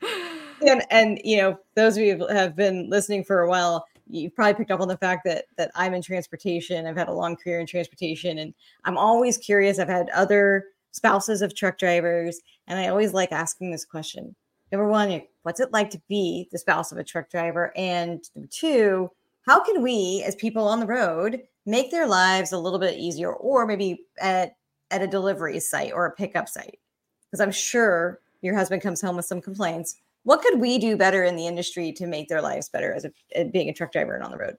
and 0.66 0.82
and 0.90 1.20
you 1.24 1.36
know 1.36 1.58
those 1.74 1.96
of 1.96 2.02
you 2.02 2.16
who 2.16 2.26
have 2.28 2.56
been 2.56 2.88
listening 2.90 3.24
for 3.24 3.40
a 3.40 3.48
while 3.48 3.86
you've 4.08 4.34
probably 4.34 4.54
picked 4.54 4.70
up 4.70 4.80
on 4.80 4.88
the 4.88 4.96
fact 4.98 5.22
that 5.24 5.46
that 5.56 5.70
I'm 5.74 5.94
in 5.94 6.02
transportation. 6.02 6.86
I've 6.86 6.96
had 6.96 7.08
a 7.08 7.12
long 7.12 7.36
career 7.36 7.60
in 7.60 7.66
transportation 7.66 8.38
and 8.38 8.54
I'm 8.84 8.98
always 8.98 9.38
curious. 9.38 9.78
I've 9.78 9.88
had 9.88 10.10
other 10.10 10.66
spouses 10.94 11.42
of 11.42 11.54
truck 11.54 11.76
drivers. 11.76 12.40
And 12.68 12.78
I 12.78 12.86
always 12.86 13.12
like 13.12 13.32
asking 13.32 13.72
this 13.72 13.84
question. 13.84 14.34
Number 14.70 14.88
one, 14.88 15.22
what's 15.42 15.60
it 15.60 15.72
like 15.72 15.90
to 15.90 16.00
be 16.08 16.48
the 16.52 16.58
spouse 16.58 16.92
of 16.92 16.98
a 16.98 17.04
truck 17.04 17.28
driver? 17.30 17.72
And 17.76 18.22
number 18.34 18.48
two, 18.50 19.10
how 19.44 19.62
can 19.62 19.82
we 19.82 20.22
as 20.24 20.36
people 20.36 20.66
on 20.68 20.78
the 20.80 20.86
road 20.86 21.42
make 21.66 21.90
their 21.90 22.06
lives 22.06 22.52
a 22.52 22.58
little 22.58 22.78
bit 22.78 22.98
easier 22.98 23.32
or 23.32 23.66
maybe 23.66 24.04
at, 24.20 24.56
at 24.92 25.02
a 25.02 25.06
delivery 25.06 25.58
site 25.58 25.92
or 25.92 26.06
a 26.06 26.12
pickup 26.12 26.48
site? 26.48 26.78
Because 27.28 27.40
I'm 27.40 27.52
sure 27.52 28.20
your 28.40 28.54
husband 28.54 28.80
comes 28.80 29.00
home 29.00 29.16
with 29.16 29.26
some 29.26 29.40
complaints. 29.40 29.96
What 30.22 30.42
could 30.42 30.60
we 30.60 30.78
do 30.78 30.96
better 30.96 31.24
in 31.24 31.34
the 31.34 31.46
industry 31.46 31.92
to 31.92 32.06
make 32.06 32.28
their 32.28 32.40
lives 32.40 32.68
better 32.68 32.94
as 32.94 33.04
a, 33.34 33.44
being 33.44 33.68
a 33.68 33.74
truck 33.74 33.90
driver 33.90 34.14
and 34.14 34.22
on 34.22 34.30
the 34.30 34.38
road? 34.38 34.56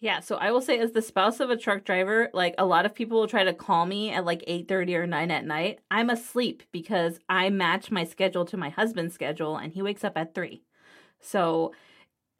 Yeah, 0.00 0.20
so 0.20 0.36
I 0.36 0.52
will 0.52 0.60
say 0.60 0.78
as 0.78 0.92
the 0.92 1.02
spouse 1.02 1.40
of 1.40 1.50
a 1.50 1.56
truck 1.56 1.84
driver, 1.84 2.30
like 2.32 2.54
a 2.56 2.64
lot 2.64 2.86
of 2.86 2.94
people 2.94 3.18
will 3.18 3.26
try 3.26 3.42
to 3.42 3.52
call 3.52 3.84
me 3.84 4.10
at 4.12 4.24
like 4.24 4.44
8:30 4.46 4.94
or 4.94 5.06
9 5.08 5.30
at 5.32 5.44
night. 5.44 5.80
I'm 5.90 6.08
asleep 6.10 6.62
because 6.70 7.18
I 7.28 7.50
match 7.50 7.90
my 7.90 8.04
schedule 8.04 8.44
to 8.46 8.56
my 8.56 8.68
husband's 8.68 9.14
schedule 9.14 9.56
and 9.56 9.72
he 9.72 9.82
wakes 9.82 10.04
up 10.04 10.16
at 10.16 10.34
3. 10.34 10.62
So 11.20 11.72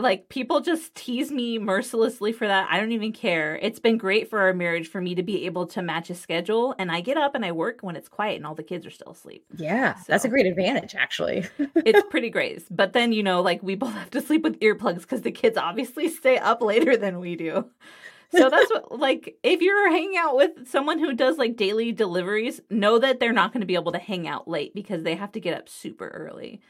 like 0.00 0.28
people 0.28 0.60
just 0.60 0.94
tease 0.94 1.32
me 1.32 1.58
mercilessly 1.58 2.32
for 2.32 2.46
that. 2.46 2.68
I 2.70 2.78
don't 2.78 2.92
even 2.92 3.12
care. 3.12 3.58
It's 3.60 3.80
been 3.80 3.98
great 3.98 4.30
for 4.30 4.38
our 4.40 4.54
marriage 4.54 4.88
for 4.88 5.00
me 5.00 5.16
to 5.16 5.24
be 5.24 5.44
able 5.46 5.66
to 5.68 5.82
match 5.82 6.08
a 6.08 6.14
schedule 6.14 6.74
and 6.78 6.92
I 6.92 7.00
get 7.00 7.16
up 7.16 7.34
and 7.34 7.44
I 7.44 7.50
work 7.50 7.80
when 7.80 7.96
it's 7.96 8.08
quiet 8.08 8.36
and 8.36 8.46
all 8.46 8.54
the 8.54 8.62
kids 8.62 8.86
are 8.86 8.90
still 8.90 9.10
asleep. 9.12 9.44
Yeah, 9.56 9.96
so, 9.96 10.04
that's 10.08 10.24
a 10.24 10.28
great 10.28 10.46
advantage 10.46 10.94
actually. 10.94 11.46
it's 11.74 12.02
pretty 12.10 12.30
great. 12.30 12.62
But 12.70 12.92
then, 12.92 13.12
you 13.12 13.24
know, 13.24 13.42
like 13.42 13.60
we 13.62 13.74
both 13.74 13.94
have 13.94 14.10
to 14.10 14.20
sleep 14.20 14.42
with 14.44 14.60
earplugs 14.60 15.06
cuz 15.06 15.22
the 15.22 15.32
kids 15.32 15.56
obviously 15.56 16.08
stay 16.20 16.38
up 16.38 16.62
later 16.62 16.96
than 16.96 17.18
we 17.18 17.34
do. 17.34 17.68
So 18.30 18.50
that's 18.50 18.70
what 18.70 18.98
like 19.00 19.36
if 19.42 19.60
you're 19.60 19.90
hanging 19.90 20.16
out 20.16 20.36
with 20.36 20.68
someone 20.68 21.00
who 21.00 21.12
does 21.12 21.38
like 21.38 21.56
daily 21.56 21.90
deliveries, 21.90 22.60
know 22.70 22.98
that 23.00 23.18
they're 23.18 23.32
not 23.32 23.52
going 23.52 23.62
to 23.62 23.66
be 23.66 23.74
able 23.74 23.92
to 23.92 23.98
hang 23.98 24.28
out 24.28 24.46
late 24.46 24.74
because 24.74 25.02
they 25.02 25.16
have 25.16 25.32
to 25.32 25.40
get 25.40 25.58
up 25.58 25.68
super 25.68 26.08
early. 26.08 26.60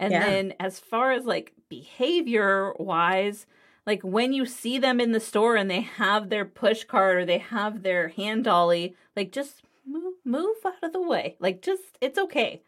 And 0.00 0.12
yeah. 0.12 0.24
then 0.24 0.54
as 0.58 0.80
far 0.80 1.12
as 1.12 1.26
like 1.26 1.52
behavior 1.68 2.72
wise, 2.78 3.46
like 3.86 4.02
when 4.02 4.32
you 4.32 4.46
see 4.46 4.78
them 4.78 4.98
in 4.98 5.12
the 5.12 5.20
store 5.20 5.56
and 5.56 5.70
they 5.70 5.82
have 5.82 6.30
their 6.30 6.46
push 6.46 6.84
cart 6.84 7.16
or 7.18 7.26
they 7.26 7.38
have 7.38 7.82
their 7.82 8.08
hand 8.08 8.44
dolly, 8.44 8.96
like 9.14 9.30
just 9.30 9.62
move 9.86 10.14
move 10.24 10.56
out 10.64 10.82
of 10.82 10.94
the 10.94 11.02
way. 11.02 11.36
Like 11.38 11.60
just 11.60 11.82
it's 12.00 12.18
okay. 12.18 12.62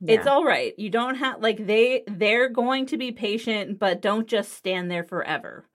Yeah. 0.00 0.16
It's 0.16 0.26
all 0.26 0.44
right. 0.44 0.76
You 0.76 0.90
don't 0.90 1.14
have 1.14 1.40
like 1.40 1.64
they 1.64 2.02
they're 2.08 2.48
going 2.48 2.86
to 2.86 2.96
be 2.96 3.12
patient, 3.12 3.78
but 3.78 4.02
don't 4.02 4.26
just 4.26 4.52
stand 4.52 4.90
there 4.90 5.04
forever. 5.04 5.66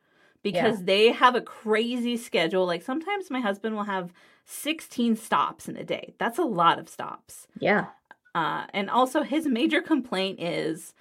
Because 0.44 0.80
yeah. 0.80 0.86
they 0.86 1.12
have 1.14 1.36
a 1.36 1.42
crazy 1.42 2.18
schedule. 2.18 2.66
Like 2.66 2.82
sometimes 2.82 3.32
my 3.32 3.40
husband 3.40 3.76
will 3.76 3.84
have 3.84 4.12
16 4.46 5.16
stops 5.16 5.70
in 5.70 5.78
a 5.78 5.84
day. 5.84 6.14
That's 6.18 6.40
a 6.40 6.44
lot 6.44 6.78
of 6.78 6.90
stops. 6.90 7.48
Yeah. 7.58 7.86
Uh, 8.36 8.66
and 8.74 8.90
also, 8.90 9.24
his 9.24 9.48
major 9.48 9.82
complaint 9.82 10.40
is 10.40 10.94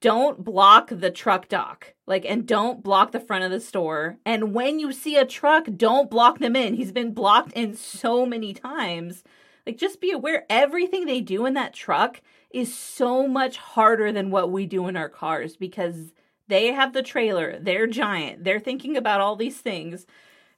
don't 0.00 0.44
block 0.44 0.90
the 0.90 1.10
truck 1.10 1.48
dock 1.48 1.94
like 2.06 2.24
and 2.24 2.46
don't 2.46 2.82
block 2.82 3.12
the 3.12 3.20
front 3.20 3.44
of 3.44 3.50
the 3.50 3.60
store. 3.60 4.18
And 4.24 4.54
when 4.54 4.78
you 4.78 4.92
see 4.92 5.16
a 5.16 5.24
truck 5.24 5.66
don't 5.76 6.10
block 6.10 6.38
them 6.38 6.54
in. 6.54 6.74
He's 6.74 6.92
been 6.92 7.12
blocked 7.12 7.52
in 7.52 7.74
so 7.74 8.24
many 8.24 8.54
times. 8.54 9.24
Like 9.66 9.76
just 9.76 10.00
be 10.00 10.12
aware 10.12 10.46
everything 10.48 11.04
they 11.06 11.20
do 11.20 11.46
in 11.46 11.54
that 11.54 11.74
truck 11.74 12.22
is 12.50 12.74
so 12.74 13.26
much 13.26 13.58
harder 13.58 14.12
than 14.12 14.30
what 14.30 14.50
we 14.50 14.66
do 14.66 14.86
in 14.86 14.96
our 14.96 15.08
cars 15.08 15.56
because 15.56 16.14
they 16.46 16.72
have 16.72 16.94
the 16.94 17.02
trailer 17.02 17.58
they're 17.60 17.86
giant 17.86 18.42
they're 18.44 18.58
thinking 18.58 18.96
about 18.96 19.20
all 19.20 19.36
these 19.36 19.58
things. 19.58 20.06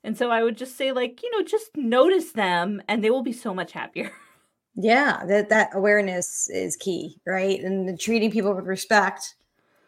And 0.05 0.17
so 0.17 0.31
i 0.31 0.43
would 0.43 0.57
just 0.57 0.77
say 0.77 0.93
like 0.93 1.23
you 1.23 1.31
know 1.31 1.45
just 1.45 1.77
notice 1.77 2.33
them 2.33 2.83
and 2.89 3.03
they 3.03 3.11
will 3.11 3.23
be 3.23 3.33
so 3.33 3.55
much 3.55 3.73
happier 3.73 4.13
Yeah, 4.77 5.25
that 5.27 5.49
that 5.49 5.71
awareness 5.75 6.49
is 6.49 6.77
key, 6.77 7.19
right? 7.27 7.61
And 7.61 7.99
treating 7.99 8.31
people 8.31 8.55
with 8.55 8.67
respect 8.67 9.35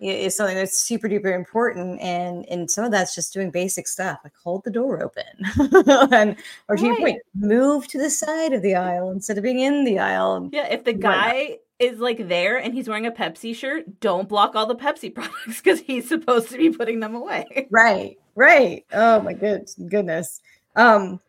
is 0.01 0.37
something 0.37 0.57
that's 0.57 0.81
super 0.81 1.09
duper 1.09 1.35
important. 1.35 2.01
And 2.01 2.45
and 2.49 2.71
some 2.71 2.85
of 2.85 2.91
that's 2.91 3.15
just 3.15 3.33
doing 3.33 3.51
basic 3.51 3.87
stuff 3.87 4.19
like 4.25 4.33
hold 4.43 4.65
the 4.65 4.71
door 4.71 5.03
open, 5.03 5.25
and 6.13 6.37
or 6.69 6.77
to 6.77 6.83
right. 6.83 6.89
your 6.89 6.97
point, 6.97 7.23
move 7.35 7.87
to 7.89 7.99
the 7.99 8.11
side 8.11 8.53
of 8.53 8.63
the 8.63 8.75
aisle 8.75 9.11
instead 9.11 9.39
of 9.39 9.45
being 9.45 9.61
in 9.61 9.85
the 9.85 9.99
aisle. 9.99 10.49
Yeah, 10.53 10.67
if 10.67 10.85
the 10.85 10.93
guy 10.93 11.59
is 11.79 11.99
like 11.99 12.29
there 12.29 12.59
and 12.59 12.75
he's 12.75 12.89
wearing 12.89 13.07
a 13.07 13.13
Pepsi 13.13 13.55
shirt, 13.55 14.01
don't 14.01 14.29
block 14.29 14.55
all 14.55 14.67
the 14.67 14.77
Pepsi 14.77 15.15
products 15.15 15.61
because 15.61 15.81
he's 15.81 16.09
supposed 16.09 16.49
to 16.51 16.59
be 16.59 16.71
putting 16.71 17.01
them 17.01 17.15
away. 17.15 17.69
Right, 17.71 18.19
right. 18.35 18.85
Oh 18.93 19.21
my 19.21 19.33
good 19.33 19.69
goodness. 19.89 20.41
Um, 20.75 21.21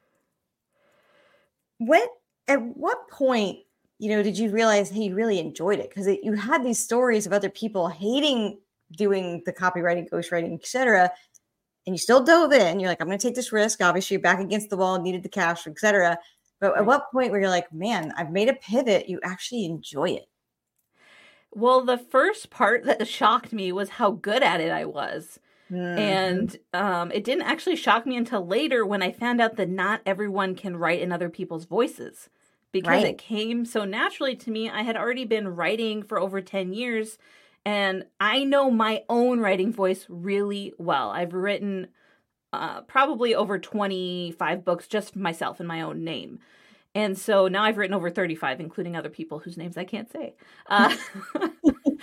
what 1.78 2.10
at 2.48 2.62
what 2.62 3.08
point 3.10 3.60
you 4.00 4.10
know 4.10 4.24
did 4.24 4.38
you 4.38 4.50
realize 4.50 4.90
hey 4.90 5.04
you 5.04 5.16
really 5.16 5.40
enjoyed 5.40 5.80
it? 5.80 5.90
Because 5.90 6.08
you 6.24 6.34
had 6.34 6.64
these 6.64 6.84
stories 6.84 7.26
of 7.26 7.34
other 7.34 7.50
people 7.50 7.88
hating 7.88 8.60
doing 8.98 9.42
the 9.46 9.54
copywriting 9.54 10.10
ghostwriting 10.10 10.54
etc 10.54 11.12
and 11.86 11.96
you 11.96 11.98
still 11.98 12.24
dove 12.24 12.54
in. 12.54 12.80
You're 12.80 12.90
like 12.90 13.02
i'm 13.02 13.08
going 13.08 13.18
to 13.18 13.28
take 13.28 13.36
this 13.36 13.52
risk. 13.52 13.82
Obviously 13.82 14.16
you're 14.16 14.22
back 14.22 14.40
against 14.40 14.70
the 14.70 14.78
wall 14.78 15.02
needed 15.02 15.24
the 15.24 15.30
cash 15.30 15.68
etc 15.68 16.18
but 16.60 16.78
at 16.78 16.86
what 16.86 17.12
point 17.12 17.32
where 17.32 17.42
you're 17.42 17.50
like 17.50 17.72
man 17.74 18.14
i've 18.18 18.32
made 18.32 18.50
a 18.50 18.54
pivot. 18.54 19.10
You 19.10 19.20
actually 19.24 19.66
enjoy 19.66 20.12
it. 20.12 20.28
Well 21.52 21.86
the 21.86 21.98
first 21.98 22.50
part 22.50 22.84
that 22.86 23.08
shocked 23.08 23.54
me 23.54 23.72
was 23.72 23.90
how 23.90 24.12
good 24.12 24.44
at 24.44 24.62
it 24.62 24.72
i 24.72 24.86
was 24.86 25.40
Mm-hmm. 25.74 26.00
And 26.00 26.58
um, 26.74 27.12
it 27.12 27.24
didn't 27.24 27.44
actually 27.44 27.76
shock 27.76 28.06
me 28.06 28.16
until 28.16 28.46
later 28.46 28.86
when 28.86 29.02
I 29.02 29.12
found 29.12 29.42
out 29.42 29.56
that 29.58 29.70
not 29.70 30.02
everyone 30.06 30.56
can 30.56 30.78
write 30.78 31.02
in 31.02 31.12
other 31.12 31.30
people's 31.30 31.66
voices 31.66 32.30
because 32.72 33.04
right. 33.04 33.06
it 33.06 33.18
came 33.18 33.66
so 33.66 33.84
naturally 33.84 34.36
to 34.36 34.52
me. 34.52 34.70
I 34.70 34.84
had 34.84 34.96
already 34.96 35.26
been 35.26 35.56
writing 35.56 36.04
for 36.04 36.20
over 36.20 36.42
10 36.42 36.74
years 36.74 37.18
and 37.66 38.06
I 38.20 38.44
know 38.44 38.70
my 38.70 39.04
own 39.10 39.40
writing 39.40 39.72
voice 39.72 40.06
really 40.10 40.74
well. 40.78 41.10
I've 41.10 41.34
written 41.34 41.88
uh, 42.52 42.82
probably 42.82 43.34
over 43.34 43.58
25 43.58 44.66
books 44.66 44.88
just 44.88 45.16
myself 45.16 45.60
in 45.60 45.68
my 45.68 45.82
own 45.82 46.04
name. 46.04 46.40
And 46.96 47.18
so 47.18 47.48
now 47.48 47.64
I've 47.64 47.78
written 47.78 47.96
over 47.96 48.12
35, 48.12 48.60
including 48.60 48.96
other 48.96 49.10
people 49.10 49.40
whose 49.40 49.58
names 49.58 49.78
I 49.78 49.86
can't 49.86 50.12
say. 50.12 50.36
Uh, 50.68 50.96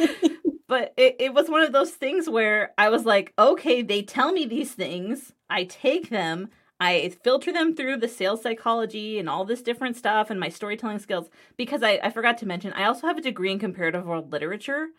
but 0.71 0.95
it, 0.97 1.17
it 1.19 1.35
was 1.35 1.50
one 1.50 1.62
of 1.62 1.73
those 1.73 1.91
things 1.91 2.31
where 2.31 2.73
I 2.79 2.91
was 2.91 3.05
like, 3.05 3.33
okay, 3.37 3.83
they 3.83 4.03
tell 4.03 4.31
me 4.31 4.47
these 4.47 4.73
things, 4.73 5.33
I 5.50 5.65
take 5.65 6.11
them, 6.11 6.49
I 6.79 7.12
filter 7.25 7.53
them 7.53 7.75
through 7.75 7.97
the 7.97 8.07
sales 8.07 8.43
psychology 8.43 9.19
and 9.19 9.29
all 9.29 9.45
this 9.45 9.62
different 9.62 9.97
stuff 9.97 10.31
and 10.31 10.39
my 10.39 10.49
storytelling 10.49 11.00
skills 11.00 11.29
because 11.57 11.83
I, 11.83 11.99
I 12.05 12.11
forgot 12.11 12.39
to 12.39 12.47
mention 12.47 12.73
I 12.73 12.85
also 12.85 13.09
have 13.09 13.19
a 13.19 13.21
degree 13.21 13.50
in 13.50 13.59
comparative 13.59 14.07
world 14.07 14.31
literature. 14.31 14.91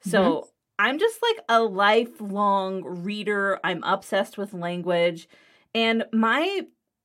So 0.00 0.22
mm-hmm. 0.22 0.48
I'm 0.78 0.98
just 0.98 1.20
like 1.20 1.44
a 1.50 1.60
lifelong 1.60 2.82
reader. 2.82 3.60
I'm 3.62 3.84
obsessed 3.84 4.38
with 4.38 4.54
language. 4.54 5.28
And 5.74 6.06
my 6.14 6.62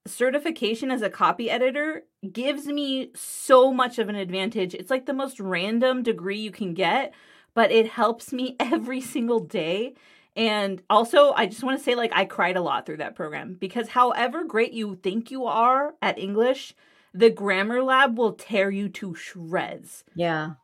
certification 0.07 0.89
as 0.89 1.01
a 1.01 1.09
copy 1.09 1.49
editor 1.49 2.03
gives 2.31 2.65
me 2.65 3.11
so 3.13 3.73
much 3.73 3.99
of 3.99 4.07
an 4.07 4.15
advantage. 4.15 4.73
It's 4.73 4.89
like 4.89 5.05
the 5.05 5.13
most 5.13 5.41
random 5.41 6.01
degree 6.01 6.39
you 6.39 6.51
can 6.51 6.73
get 6.73 7.13
but 7.55 7.71
it 7.71 7.87
helps 7.87 8.31
me 8.31 8.55
every 8.59 9.01
single 9.01 9.39
day. 9.39 9.95
And 10.35 10.83
also, 10.89 11.31
I 11.31 11.47
just 11.47 11.63
want 11.63 11.79
to 11.79 11.83
say, 11.83 11.95
like, 11.95 12.11
I 12.13 12.25
cried 12.25 12.57
a 12.57 12.61
lot 12.61 12.85
through 12.85 12.97
that 12.97 13.15
program 13.15 13.55
because 13.59 13.87
however 13.87 14.43
great 14.43 14.73
you 14.73 14.99
think 15.01 15.31
you 15.31 15.45
are 15.45 15.95
at 16.01 16.19
English, 16.19 16.75
the 17.13 17.29
grammar 17.29 17.81
lab 17.81 18.17
will 18.17 18.33
tear 18.33 18.69
you 18.69 18.89
to 18.89 19.15
shreds. 19.15 20.03
Yeah. 20.13 20.55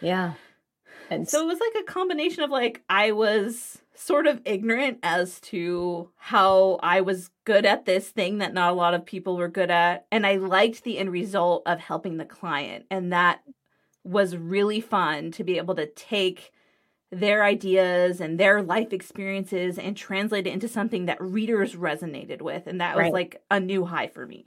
Yeah. 0.00 0.34
And 1.10 1.28
so 1.28 1.40
it 1.40 1.46
was 1.46 1.60
like 1.60 1.80
a 1.80 1.86
combination 1.86 2.42
of 2.42 2.50
like, 2.50 2.82
I 2.88 3.12
was 3.12 3.78
sort 3.94 4.26
of 4.26 4.40
ignorant 4.44 4.98
as 5.04 5.38
to 5.40 6.10
how 6.16 6.80
I 6.82 7.02
was 7.02 7.30
good 7.44 7.64
at 7.64 7.86
this 7.86 8.08
thing 8.08 8.38
that 8.38 8.52
not 8.52 8.72
a 8.72 8.74
lot 8.74 8.94
of 8.94 9.06
people 9.06 9.36
were 9.36 9.48
good 9.48 9.70
at. 9.70 10.06
And 10.10 10.26
I 10.26 10.36
liked 10.36 10.82
the 10.82 10.98
end 10.98 11.12
result 11.12 11.62
of 11.66 11.78
helping 11.78 12.16
the 12.16 12.24
client. 12.24 12.86
And 12.90 13.12
that 13.12 13.42
was 14.04 14.36
really 14.36 14.80
fun 14.80 15.32
to 15.32 15.42
be 15.42 15.56
able 15.56 15.74
to 15.74 15.86
take 15.86 16.52
their 17.10 17.44
ideas 17.44 18.20
and 18.20 18.38
their 18.38 18.62
life 18.62 18.92
experiences 18.92 19.78
and 19.78 19.96
translate 19.96 20.46
it 20.46 20.52
into 20.52 20.68
something 20.68 21.06
that 21.06 21.20
readers 21.20 21.74
resonated 21.74 22.42
with 22.42 22.66
and 22.66 22.80
that 22.80 22.96
was 22.96 23.04
right. 23.04 23.12
like 23.12 23.42
a 23.50 23.60
new 23.60 23.84
high 23.84 24.08
for 24.08 24.26
me. 24.26 24.46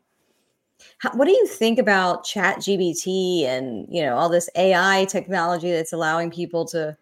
How, 0.99 1.11
what 1.11 1.25
do 1.25 1.31
you 1.31 1.47
think 1.47 1.79
about 1.79 2.23
chat 2.23 2.57
GPT 2.57 3.43
and 3.45 3.87
you 3.89 4.03
know 4.03 4.15
all 4.15 4.29
this 4.29 4.49
ai 4.55 5.05
technology 5.05 5.71
that's 5.71 5.93
allowing 5.93 6.29
people 6.29 6.65
to 6.67 6.95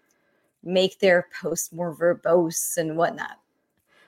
make 0.63 0.99
their 0.99 1.27
posts 1.41 1.73
more 1.73 1.95
verbose 1.95 2.77
and 2.77 2.95
whatnot? 2.95 3.39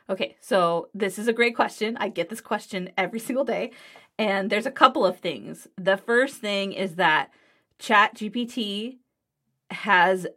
Okay 0.09 0.37
so 0.41 0.89
this 0.93 1.17
is 1.17 1.27
a 1.27 1.33
great 1.33 1.55
question. 1.55 1.97
I 1.97 2.09
get 2.09 2.29
this 2.29 2.41
question 2.41 2.91
every 2.97 3.19
single 3.27 3.45
day 3.45 3.71
and 4.19 4.49
there's 4.49 4.65
a 4.65 4.71
couple 4.71 5.05
of 5.05 5.19
things. 5.19 5.67
The 5.75 5.97
first 5.97 6.35
thing 6.35 6.73
is 6.73 6.95
that 6.95 7.31
Chat 7.79 8.15
GPT 8.15 8.97
has 9.69 10.27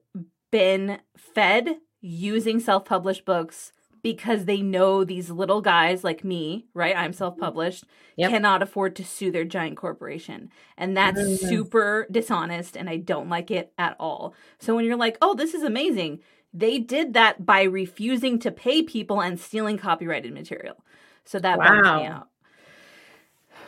been 0.51 1.01
fed 1.17 1.77
using 2.01 2.61
self 2.61 2.85
published 2.85 3.25
books 3.25 3.73
because 4.03 4.47
they 4.47 4.63
know 4.63 5.05
these 5.05 5.31
little 5.31 5.61
guys 5.61 6.03
like 6.05 6.25
me, 6.25 6.67
right? 6.75 6.97
I'm 6.97 7.13
self 7.13 7.37
published, 7.37 7.85
yep. 8.17 8.31
cannot 8.31 8.63
afford 8.63 8.97
to 8.97 9.05
sue 9.05 9.31
their 9.31 9.45
giant 9.45 9.77
corporation. 9.77 10.51
And 10.77 10.97
that's 10.97 11.21
mm-hmm. 11.21 11.47
super 11.47 12.07
dishonest, 12.11 12.77
and 12.77 12.89
I 12.89 12.97
don't 12.97 13.29
like 13.29 13.51
it 13.51 13.73
at 13.79 13.97
all. 14.01 14.35
So 14.59 14.75
when 14.75 14.85
you're 14.85 14.97
like, 14.97 15.19
oh, 15.21 15.35
this 15.35 15.55
is 15.55 15.63
amazing, 15.63 16.21
they 16.53 16.79
did 16.79 17.15
that 17.15 17.45
by 17.45 17.63
refusing 17.63 18.39
to 18.41 18.51
pay 18.51 18.83
people 18.83 19.21
and 19.21 19.39
stealing 19.39 19.79
copyrighted 19.79 20.33
material. 20.33 20.77
So 21.25 21.39
that 21.39 21.59
wow. 21.59 21.83
bums 21.83 22.01
me 22.01 22.07
out. 22.07 22.29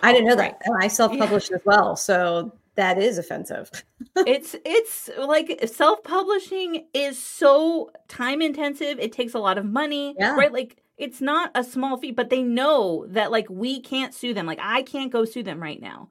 I 0.02 0.12
didn't 0.12 0.28
know 0.28 0.36
that. 0.36 0.60
I 0.80 0.88
self 0.88 1.16
published 1.16 1.50
yeah. 1.50 1.56
as 1.56 1.62
well. 1.64 1.94
So 1.96 2.52
that 2.74 2.98
is 2.98 3.18
offensive. 3.18 3.70
it's 4.16 4.56
it's 4.64 5.10
like 5.18 5.60
self-publishing 5.66 6.86
is 6.94 7.18
so 7.18 7.90
time 8.08 8.40
intensive. 8.40 8.98
It 8.98 9.12
takes 9.12 9.34
a 9.34 9.38
lot 9.38 9.58
of 9.58 9.64
money, 9.64 10.14
yeah. 10.18 10.34
right? 10.34 10.52
Like 10.52 10.82
it's 10.96 11.20
not 11.20 11.50
a 11.54 11.64
small 11.64 11.96
fee, 11.96 12.12
but 12.12 12.30
they 12.30 12.42
know 12.42 13.06
that 13.08 13.30
like 13.30 13.46
we 13.50 13.80
can't 13.80 14.14
sue 14.14 14.34
them. 14.34 14.46
Like 14.46 14.60
I 14.62 14.82
can't 14.82 15.12
go 15.12 15.24
sue 15.24 15.42
them 15.42 15.62
right 15.62 15.80
now. 15.80 16.08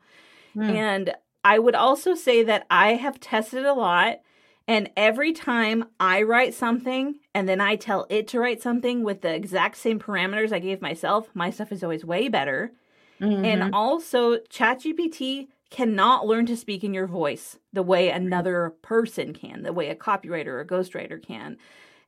Hmm. 0.54 0.70
And 0.70 1.14
I 1.44 1.60
would 1.60 1.76
also 1.76 2.14
say 2.14 2.44
that 2.44 2.68
I 2.70 2.94
have 2.94 3.20
tested 3.20 3.66
a 3.66 3.74
lot. 3.74 4.20
And 4.68 4.90
every 4.96 5.34
time 5.34 5.86
I 6.00 6.22
write 6.22 6.54
something 6.54 7.16
and 7.34 7.50
then 7.50 7.60
I 7.60 7.76
tell 7.76 8.06
it 8.10 8.28
to 8.30 8.40
write 8.40 8.62
something 8.62 9.04
with 9.04 9.22
the 9.22 9.34
exact 9.34 9.78
same 9.78 10.00
parameters 10.00 10.54
I 10.54 10.60
gave 10.60 10.82
myself, 10.82 11.30
my 11.34 11.50
stuff 11.50 11.72
is 11.72 11.84
always 11.84 12.06
way 12.06 12.28
better. 12.30 12.72
Mhm. 13.20 13.46
And 13.46 13.76
also, 13.76 14.38
ChatGPT 14.38 15.48
cannot 15.72 16.28
learn 16.28 16.46
to 16.46 16.58
speak 16.58 16.84
in 16.84 16.94
your 16.94 17.08
voice 17.08 17.58
the 17.74 17.82
way 17.84 18.10
another 18.10 18.76
person 18.82 19.34
can, 19.34 19.64
the 19.64 19.74
way 19.74 19.90
a 19.90 19.96
copywriter 19.96 20.48
or 20.48 20.60
a 20.60 20.68
ghostwriter 20.68 21.22
can. 21.22 21.58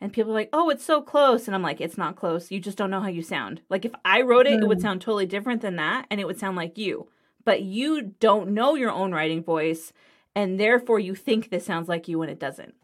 And 0.02 0.12
people 0.14 0.32
are 0.32 0.36
like, 0.36 0.50
oh, 0.54 0.70
it's 0.70 0.84
so 0.84 1.02
close. 1.02 1.48
And 1.48 1.56
I'm 1.56 1.64
like, 1.64 1.80
it's 1.82 1.98
not 1.98 2.18
close. 2.18 2.52
You 2.52 2.60
just 2.60 2.78
don't 2.78 2.92
know 2.92 3.00
how 3.00 3.08
you 3.08 3.24
sound. 3.24 3.62
Like, 3.70 3.86
if 3.86 3.94
I 4.04 4.22
wrote 4.22 4.48
it, 4.48 4.62
it 4.62 4.68
would 4.68 4.80
Mm. 4.80 4.82
sound 4.82 5.02
totally 5.02 5.26
different 5.26 5.62
than 5.62 5.78
that, 5.78 6.06
and 6.12 6.20
it 6.20 6.28
would 6.28 6.40
sound 6.40 6.58
like 6.58 6.78
you. 6.78 7.08
But 7.46 7.62
you 7.64 8.14
don't 8.20 8.50
know 8.52 8.76
your 8.76 8.92
own 8.92 9.14
writing 9.14 9.44
voice, 9.44 9.94
and 10.36 10.60
therefore 10.60 11.00
you 11.00 11.16
think 11.16 11.50
this 11.50 11.66
sounds 11.66 11.88
like 11.88 12.08
you 12.08 12.20
when 12.20 12.30
it 12.30 12.40
doesn't. 12.40 12.76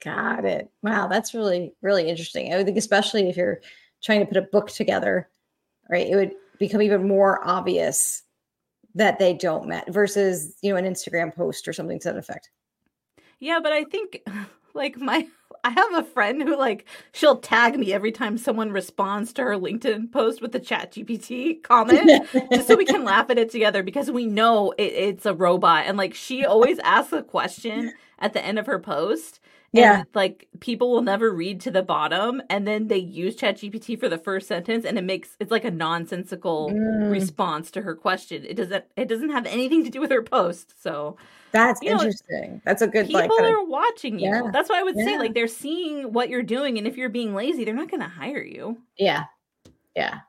Got 0.00 0.44
it. 0.44 0.68
Wow, 0.82 1.06
that's 1.06 1.32
really, 1.32 1.74
really 1.80 2.08
interesting. 2.08 2.52
I 2.52 2.56
would 2.56 2.66
think, 2.66 2.76
especially 2.76 3.28
if 3.28 3.36
you're 3.36 3.60
trying 4.02 4.20
to 4.20 4.26
put 4.26 4.36
a 4.36 4.42
book 4.42 4.68
together, 4.68 5.28
right? 5.88 6.06
It 6.08 6.16
would 6.16 6.32
become 6.58 6.82
even 6.82 7.06
more 7.06 7.46
obvious 7.46 8.24
that 8.94 9.18
they 9.18 9.34
don't 9.34 9.68
match 9.68 9.88
versus, 9.88 10.54
you 10.62 10.70
know, 10.70 10.76
an 10.76 10.84
Instagram 10.84 11.34
post 11.34 11.66
or 11.66 11.72
something 11.72 11.98
to 12.00 12.08
that 12.08 12.18
effect. 12.18 12.50
Yeah, 13.38 13.60
but 13.62 13.72
I 13.72 13.84
think 13.84 14.22
like 14.74 14.98
my 14.98 15.26
I 15.64 15.70
have 15.70 15.94
a 15.94 16.02
friend 16.02 16.42
who 16.42 16.56
like 16.56 16.86
she'll 17.12 17.36
tag 17.36 17.78
me 17.78 17.92
every 17.92 18.10
time 18.10 18.36
someone 18.36 18.72
responds 18.72 19.32
to 19.34 19.42
her 19.42 19.56
LinkedIn 19.56 20.10
post 20.10 20.42
with 20.42 20.52
the 20.52 20.58
chat 20.58 20.92
GPT 20.92 21.62
comment 21.62 22.26
just 22.52 22.66
so 22.66 22.76
we 22.76 22.84
can 22.84 23.04
laugh 23.04 23.30
at 23.30 23.38
it 23.38 23.50
together 23.50 23.82
because 23.82 24.10
we 24.10 24.26
know 24.26 24.72
it, 24.72 24.92
it's 24.92 25.26
a 25.26 25.34
robot 25.34 25.84
and 25.86 25.96
like 25.96 26.14
she 26.14 26.44
always 26.44 26.78
asks 26.80 27.12
a 27.12 27.22
question 27.22 27.92
at 28.18 28.32
the 28.32 28.44
end 28.44 28.58
of 28.58 28.66
her 28.66 28.80
post 28.80 29.38
and, 29.74 29.80
Yeah. 29.80 30.02
like 30.14 30.48
people 30.60 30.90
will 30.90 31.02
never 31.02 31.30
read 31.32 31.60
to 31.62 31.70
the 31.70 31.82
bottom 31.82 32.42
and 32.50 32.66
then 32.66 32.88
they 32.88 32.98
use 32.98 33.36
chat 33.36 33.56
GPT 33.56 33.98
for 33.98 34.08
the 34.08 34.18
first 34.18 34.46
sentence 34.48 34.84
and 34.84 34.98
it 34.98 35.02
makes 35.04 35.36
it's 35.40 35.50
like 35.50 35.64
a 35.64 35.70
nonsensical 35.70 36.70
Mm, 36.70 37.10
response 37.10 37.70
to 37.72 37.82
her 37.82 37.94
question 37.94 38.44
it 38.44 38.54
doesn't 38.54 38.84
it 38.96 39.08
doesn't 39.08 39.30
have 39.30 39.46
anything 39.46 39.82
to 39.84 39.90
do 39.90 40.00
with 40.00 40.10
her 40.10 40.22
post 40.22 40.74
so 40.82 41.16
that's 41.52 41.82
you 41.82 41.90
know, 41.90 41.96
interesting. 41.96 42.62
That's 42.64 42.80
a 42.82 42.86
good 42.86 43.06
people 43.06 43.20
like 43.20 43.30
kind 43.30 43.44
of- 43.46 43.52
are 43.52 43.64
watching 43.66 44.18
you. 44.18 44.30
Yeah, 44.30 44.50
That's 44.52 44.70
why 44.70 44.80
I 44.80 44.82
would 44.82 44.96
say 44.96 45.18
like 45.18 45.34
they're 45.34 45.46
seeing 45.46 46.12
what 46.12 46.30
you're 46.30 46.42
doing, 46.42 46.78
and 46.78 46.86
if 46.86 46.96
you're 46.96 47.10
being 47.10 47.34
lazy, 47.34 47.64
they're 47.64 47.74
not 47.74 47.90
going 47.90 48.00
to 48.00 48.08
hire 48.08 48.42
you. 48.42 48.78
Yeah. 48.96 49.24
Yeah. 49.94 50.20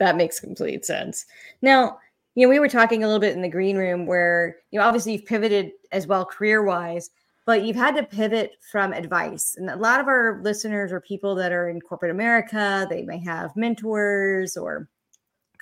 That 0.00 0.16
makes 0.16 0.40
complete 0.40 0.84
sense. 0.84 1.26
Now, 1.62 1.98
you 2.34 2.44
know, 2.44 2.50
we 2.50 2.58
were 2.58 2.66
talking 2.68 3.04
a 3.04 3.06
little 3.06 3.20
bit 3.20 3.36
in 3.36 3.42
the 3.42 3.48
green 3.48 3.76
room 3.76 4.04
where, 4.06 4.56
you 4.72 4.80
know, 4.80 4.84
obviously 4.84 5.12
you've 5.12 5.26
pivoted 5.26 5.70
as 5.92 6.08
well 6.08 6.24
career 6.24 6.64
wise, 6.64 7.10
but 7.46 7.64
you've 7.64 7.76
had 7.76 7.96
to 7.96 8.02
pivot 8.02 8.56
from 8.70 8.92
advice. 8.92 9.54
And 9.56 9.68
a 9.68 9.76
lot 9.76 10.00
of 10.00 10.08
our 10.08 10.40
listeners 10.42 10.92
are 10.92 11.00
people 11.00 11.34
that 11.36 11.52
are 11.52 11.68
in 11.68 11.80
corporate 11.80 12.10
America. 12.10 12.86
They 12.88 13.02
may 13.02 13.18
have 13.24 13.56
mentors 13.56 14.56
or 14.56 14.88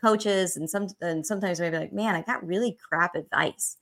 coaches, 0.00 0.56
and 0.56 0.68
some 0.68 0.88
and 1.00 1.24
sometimes 1.24 1.58
they 1.58 1.70
may 1.70 1.76
be 1.76 1.82
like, 1.84 1.92
man, 1.92 2.14
I 2.14 2.22
got 2.22 2.46
really 2.46 2.76
crap 2.88 3.14
advice. 3.14 3.76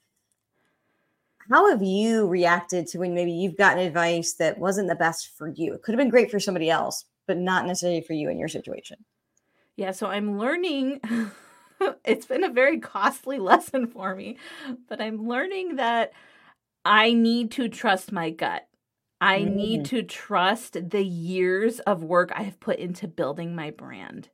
How 1.51 1.69
have 1.71 1.83
you 1.83 2.29
reacted 2.29 2.87
to 2.89 2.99
when 2.99 3.15
maybe 3.15 3.33
you've 3.33 3.57
gotten 3.57 3.85
advice 3.85 4.35
that 4.35 4.59
wasn't 4.59 4.89
the 4.89 4.95
best 4.95 5.37
for 5.37 5.49
you? 5.49 5.75
It 5.75 5.83
could 5.83 5.93
have 5.93 5.99
been 5.99 6.11
great 6.11 6.31
for 6.31 6.39
somebody 6.39 6.71
else, 6.71 7.07
but 7.27 7.39
not 7.39 7.67
necessarily 7.67 8.03
for 8.03 8.13
you 8.13 8.31
in 8.31 8.39
your 8.39 8.49
situation. 8.49 8.99
Yeah, 9.77 9.91
so 9.91 10.07
I'm 10.07 10.39
learning. 10.39 11.01
it's 12.05 12.27
been 12.27 12.45
a 12.45 12.51
very 12.51 12.79
costly 12.79 13.39
lesson 13.41 13.89
for 13.89 14.15
me, 14.15 14.37
but 14.89 15.01
I'm 15.01 15.27
learning 15.27 15.77
that 15.77 16.13
I 16.85 17.13
need 17.13 17.51
to 17.53 17.69
trust 17.69 18.13
my 18.13 18.31
gut. 18.31 18.67
I 19.21 19.45
need 19.45 19.85
Mm. 19.85 19.87
to 19.87 20.03
trust 20.03 20.91
the 20.91 21.05
years 21.05 21.81
of 21.81 22.03
work 22.03 22.33
I 22.35 22.43
have 22.43 22.59
put 22.61 22.79
into 22.79 23.07
building 23.07 23.55
my 23.55 23.71
brand. 23.71 24.31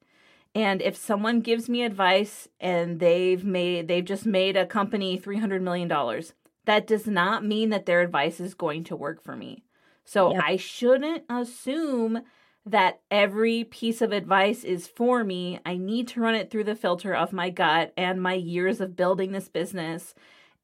And 0.54 0.82
if 0.82 0.96
someone 0.96 1.40
gives 1.40 1.68
me 1.68 1.82
advice 1.84 2.48
and 2.60 3.00
they've 3.00 3.44
made 3.44 3.88
they've 3.88 4.04
just 4.04 4.26
made 4.26 4.56
a 4.56 4.66
company 4.66 5.18
300 5.18 5.62
million 5.62 5.88
dollars, 5.88 6.34
that 6.66 6.86
does 6.86 7.06
not 7.06 7.44
mean 7.44 7.70
that 7.70 7.86
their 7.86 8.02
advice 8.02 8.40
is 8.40 8.54
going 8.54 8.84
to 8.84 8.96
work 8.96 9.22
for 9.22 9.36
me. 9.36 9.64
So 10.04 10.34
Yep. 10.34 10.36
I 10.38 10.56
shouldn't 10.56 11.24
assume 11.30 12.22
that 12.66 13.00
every 13.10 13.64
piece 13.64 14.02
of 14.02 14.12
advice 14.12 14.64
is 14.64 14.86
for 14.88 15.24
me. 15.24 15.60
I 15.66 15.76
need 15.76 16.08
to 16.08 16.20
run 16.20 16.34
it 16.34 16.50
through 16.50 16.64
the 16.64 16.76
filter 16.76 17.14
of 17.14 17.32
my 17.32 17.50
gut 17.50 17.92
and 17.96 18.22
my 18.22 18.34
years 18.34 18.80
of 18.80 18.96
building 18.96 19.32
this 19.32 19.48
business. 19.48 20.14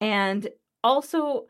And 0.00 0.48
also, 0.84 1.46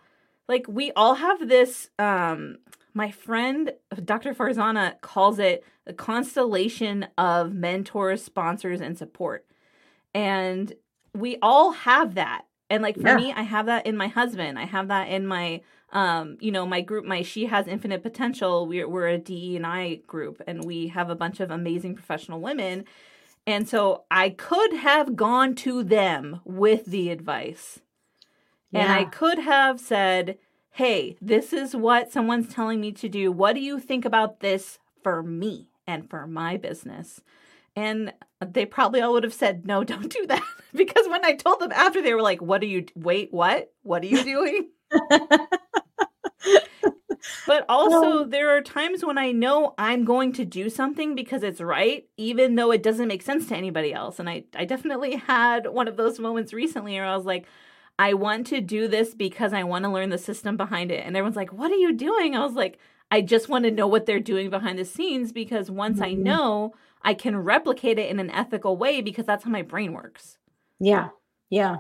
like, 0.49 0.67
we 0.69 0.93
all 0.93 1.15
have 1.15 1.49
this. 1.49 1.91
Um, 1.99 2.59
my 2.95 3.11
friend, 3.11 3.73
Dr. 4.05 4.35
Farzana, 4.35 5.01
calls 5.01 5.39
it 5.39 5.65
the 5.87 5.95
constellation 5.95 7.07
of 7.17 7.55
mentors, 7.55 8.23
sponsors, 8.23 8.81
and 8.81 8.99
support. 8.99 9.47
And 10.15 10.73
we 11.15 11.39
all 11.43 11.73
have 11.73 12.15
that. 12.15 12.43
And 12.71 12.83
like 12.83 12.99
for 12.99 13.09
Yeah. 13.09 13.17
me, 13.17 13.33
I 13.33 13.43
have 13.43 13.67
that 13.67 13.87
in 13.87 13.97
my 13.97 14.09
husband. 14.09 14.59
I 14.59 14.65
have 14.65 14.89
that 14.89 15.09
in 15.09 15.27
my 15.27 15.63
um, 15.93 16.39
you 16.41 16.51
know, 16.51 16.65
my 16.65 16.81
group, 16.81 17.05
my 17.05 17.21
She 17.23 17.45
Has 17.47 17.67
Infinite 17.69 18.03
Potential. 18.03 18.67
We're 18.67 18.89
we're 18.89 19.09
a 19.09 19.19
DE 19.19 19.57
and 19.57 19.67
I 19.67 19.97
group, 20.07 20.43
and 20.47 20.65
we 20.65 20.89
have 20.89 21.11
a 21.11 21.15
bunch 21.15 21.39
of 21.41 21.51
amazing 21.51 21.95
professional 21.95 22.41
women. 22.41 22.85
And 23.47 23.69
so 23.69 24.05
I 24.11 24.31
could 24.31 24.73
have 24.75 25.17
gone 25.17 25.55
to 25.57 25.83
them 25.83 26.41
with 26.45 26.87
the 26.87 27.11
advice. 27.11 27.81
And 28.73 28.91
I 28.91 29.05
could 29.05 29.39
have 29.39 29.81
said, 29.81 30.39
Hey, 30.71 31.17
this 31.21 31.53
is 31.53 31.77
what 31.77 32.11
someone's 32.11 32.53
telling 32.53 32.81
me 32.81 32.93
to 32.93 33.09
do. 33.09 33.31
What 33.31 33.55
do 33.55 33.61
you 33.61 33.79
think 33.79 34.05
about 34.05 34.41
this 34.41 34.79
for 35.03 35.23
me 35.23 35.69
and 35.87 36.09
for 36.09 36.27
my 36.27 36.57
business? 36.57 37.21
And 37.77 38.13
they 38.45 38.65
probably 38.65 39.01
all 39.01 39.13
would 39.13 39.25
have 39.25 39.35
said, 39.35 39.67
No, 39.67 39.85
don't 39.85 40.11
do 40.11 40.27
that. 40.27 40.43
because 40.75 41.09
when 41.09 41.25
I 41.25 41.35
told 41.35 41.61
them 41.61 41.73
after, 41.73 42.01
they 42.01 42.15
were 42.15 42.23
like, 42.23 42.41
What 42.41 42.63
are 42.63 42.67
you, 42.67 42.87
wait, 42.95 43.29
what? 43.33 43.73
What 43.83 44.03
are 44.03 44.07
you 44.07 44.25
doing? 44.25 44.71
But 47.47 47.65
also, 47.69 48.25
there 48.25 48.57
are 48.57 48.61
times 48.61 49.05
when 49.05 49.19
I 49.19 49.31
know 49.33 49.75
I'm 49.79 50.05
going 50.05 50.33
to 50.35 50.45
do 50.45 50.69
something 50.69 51.15
because 51.15 51.43
it's 51.43 51.61
right, 51.61 52.05
even 52.17 52.57
though 52.57 52.73
it 52.73 52.83
doesn't 52.83 53.09
make 53.09 53.23
sense 53.23 53.47
to 53.49 53.57
anybody 53.57 53.93
else. 53.93 54.19
And 54.19 54.29
I, 54.29 54.45
I 54.55 54.65
definitely 54.65 55.17
had 55.17 55.67
one 55.69 55.87
of 55.87 55.97
those 55.97 56.19
moments 56.19 56.53
recently 56.53 56.95
where 56.95 57.07
I 57.07 57.17
was 57.17 57.25
like, 57.25 57.47
I 57.99 58.15
want 58.15 58.47
to 58.49 58.61
do 58.61 58.89
this 58.89 59.15
because 59.15 59.53
I 59.53 59.65
want 59.65 59.85
to 59.85 59.91
learn 59.91 60.11
the 60.11 60.19
system 60.19 60.57
behind 60.57 60.91
it. 60.91 61.05
And 61.07 61.17
everyone's 61.17 61.37
like, 61.37 61.53
What 61.53 61.71
are 61.73 61.77
you 61.77 61.93
doing? 61.93 62.35
I 62.37 62.45
was 62.45 62.55
like, 62.55 62.79
I 63.11 63.21
just 63.21 63.49
want 63.49 63.65
to 63.65 63.71
know 63.71 63.87
what 63.87 64.07
they're 64.07 64.21
doing 64.21 64.51
behind 64.51 64.79
the 64.79 64.85
scenes 64.85 65.33
because 65.33 65.71
once 65.71 66.01
I 66.01 66.15
Mhm. 66.15 66.25
know, 66.25 66.75
I 67.03 67.15
can 67.15 67.37
replicate 67.37 67.99
it 67.99 68.11
in 68.11 68.19
an 68.21 68.31
ethical 68.31 68.77
way 68.77 69.01
because 69.03 69.27
that's 69.27 69.45
how 69.45 69.51
my 69.51 69.63
brain 69.63 69.93
works. 69.93 70.39
Yeah. 70.81 71.11
Yeah. 71.51 71.79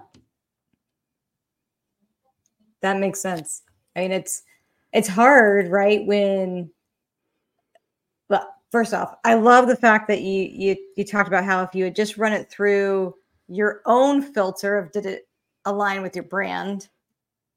That 2.82 2.98
makes 2.98 3.20
sense. 3.20 3.62
I 3.96 4.00
mean, 4.00 4.12
it's 4.12 4.42
it's 4.92 5.08
hard, 5.08 5.68
right? 5.70 6.04
When 6.06 6.70
well, 8.28 8.48
first 8.70 8.94
off, 8.94 9.14
I 9.24 9.34
love 9.34 9.66
the 9.68 9.76
fact 9.76 10.08
that 10.08 10.22
you 10.22 10.48
you 10.52 10.76
you 10.96 11.04
talked 11.04 11.28
about 11.28 11.44
how 11.44 11.62
if 11.62 11.74
you 11.74 11.84
had 11.84 11.96
just 11.96 12.18
run 12.18 12.32
it 12.32 12.50
through 12.50 13.14
your 13.48 13.82
own 13.86 14.22
filter 14.22 14.78
of 14.78 14.92
did 14.92 15.06
it 15.06 15.28
align 15.64 16.02
with 16.02 16.14
your 16.16 16.24
brand, 16.24 16.88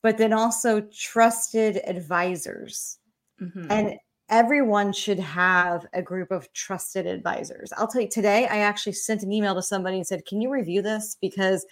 but 0.01 0.17
then 0.17 0.33
also 0.33 0.81
trusted 0.81 1.81
advisors. 1.85 2.99
Mhm. 3.41 3.67
And 3.69 3.99
everyone 4.29 4.91
should 4.93 5.19
have 5.19 5.85
a 5.93 6.01
group 6.01 6.31
of 6.31 6.51
trusted 6.53 7.05
advisors. 7.05 7.71
I'll 7.77 7.87
tell 7.87 8.01
you 8.01 8.07
today, 8.07 8.47
I 8.47 8.57
actually 8.57 8.93
sent 8.93 9.23
an 9.23 9.31
email 9.31 9.55
to 9.55 9.61
somebody 9.61 9.97
and 9.97 10.07
said, 10.07 10.25
Can 10.25 10.41
you 10.41 10.49
review 10.51 10.81
this? 10.81 11.15
Because 11.21 11.65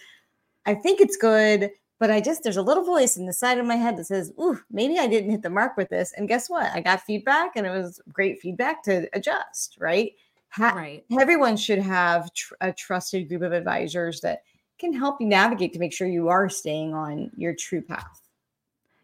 I 0.65 0.75
think 0.75 1.01
it's 1.01 1.17
good, 1.17 1.71
but 1.99 2.11
I 2.11 2.21
just, 2.21 2.43
there's 2.43 2.57
a 2.57 2.61
little 2.61 2.83
voice 2.83 3.17
in 3.17 3.25
the 3.25 3.33
side 3.33 3.57
of 3.57 3.65
my 3.65 3.75
head 3.75 3.97
that 3.97 4.05
says, 4.05 4.31
Ooh, 4.39 4.59
maybe 4.71 4.99
I 4.99 5.07
didn't 5.07 5.31
hit 5.31 5.41
the 5.41 5.49
mark 5.49 5.77
with 5.77 5.89
this. 5.89 6.13
And 6.15 6.27
guess 6.27 6.49
what? 6.49 6.71
I 6.73 6.81
got 6.81 7.01
feedback 7.01 7.53
and 7.55 7.65
it 7.65 7.71
was 7.71 8.01
great 8.11 8.39
feedback 8.39 8.83
to 8.83 9.09
adjust, 9.13 9.77
right? 9.79 10.13
Ha- 10.49 10.73
right. 10.75 11.03
Everyone 11.19 11.57
should 11.57 11.79
have 11.79 12.31
tr- 12.33 12.53
a 12.61 12.71
trusted 12.71 13.27
group 13.29 13.41
of 13.41 13.53
advisors 13.53 14.21
that 14.21 14.43
can 14.83 14.93
help 14.93 15.21
you 15.21 15.27
navigate 15.27 15.73
to 15.73 15.79
make 15.79 15.93
sure 15.93 16.07
you 16.07 16.29
are 16.29 16.49
staying 16.49 16.93
on 16.93 17.31
your 17.37 17.55
true 17.55 17.81
path. 17.81 18.21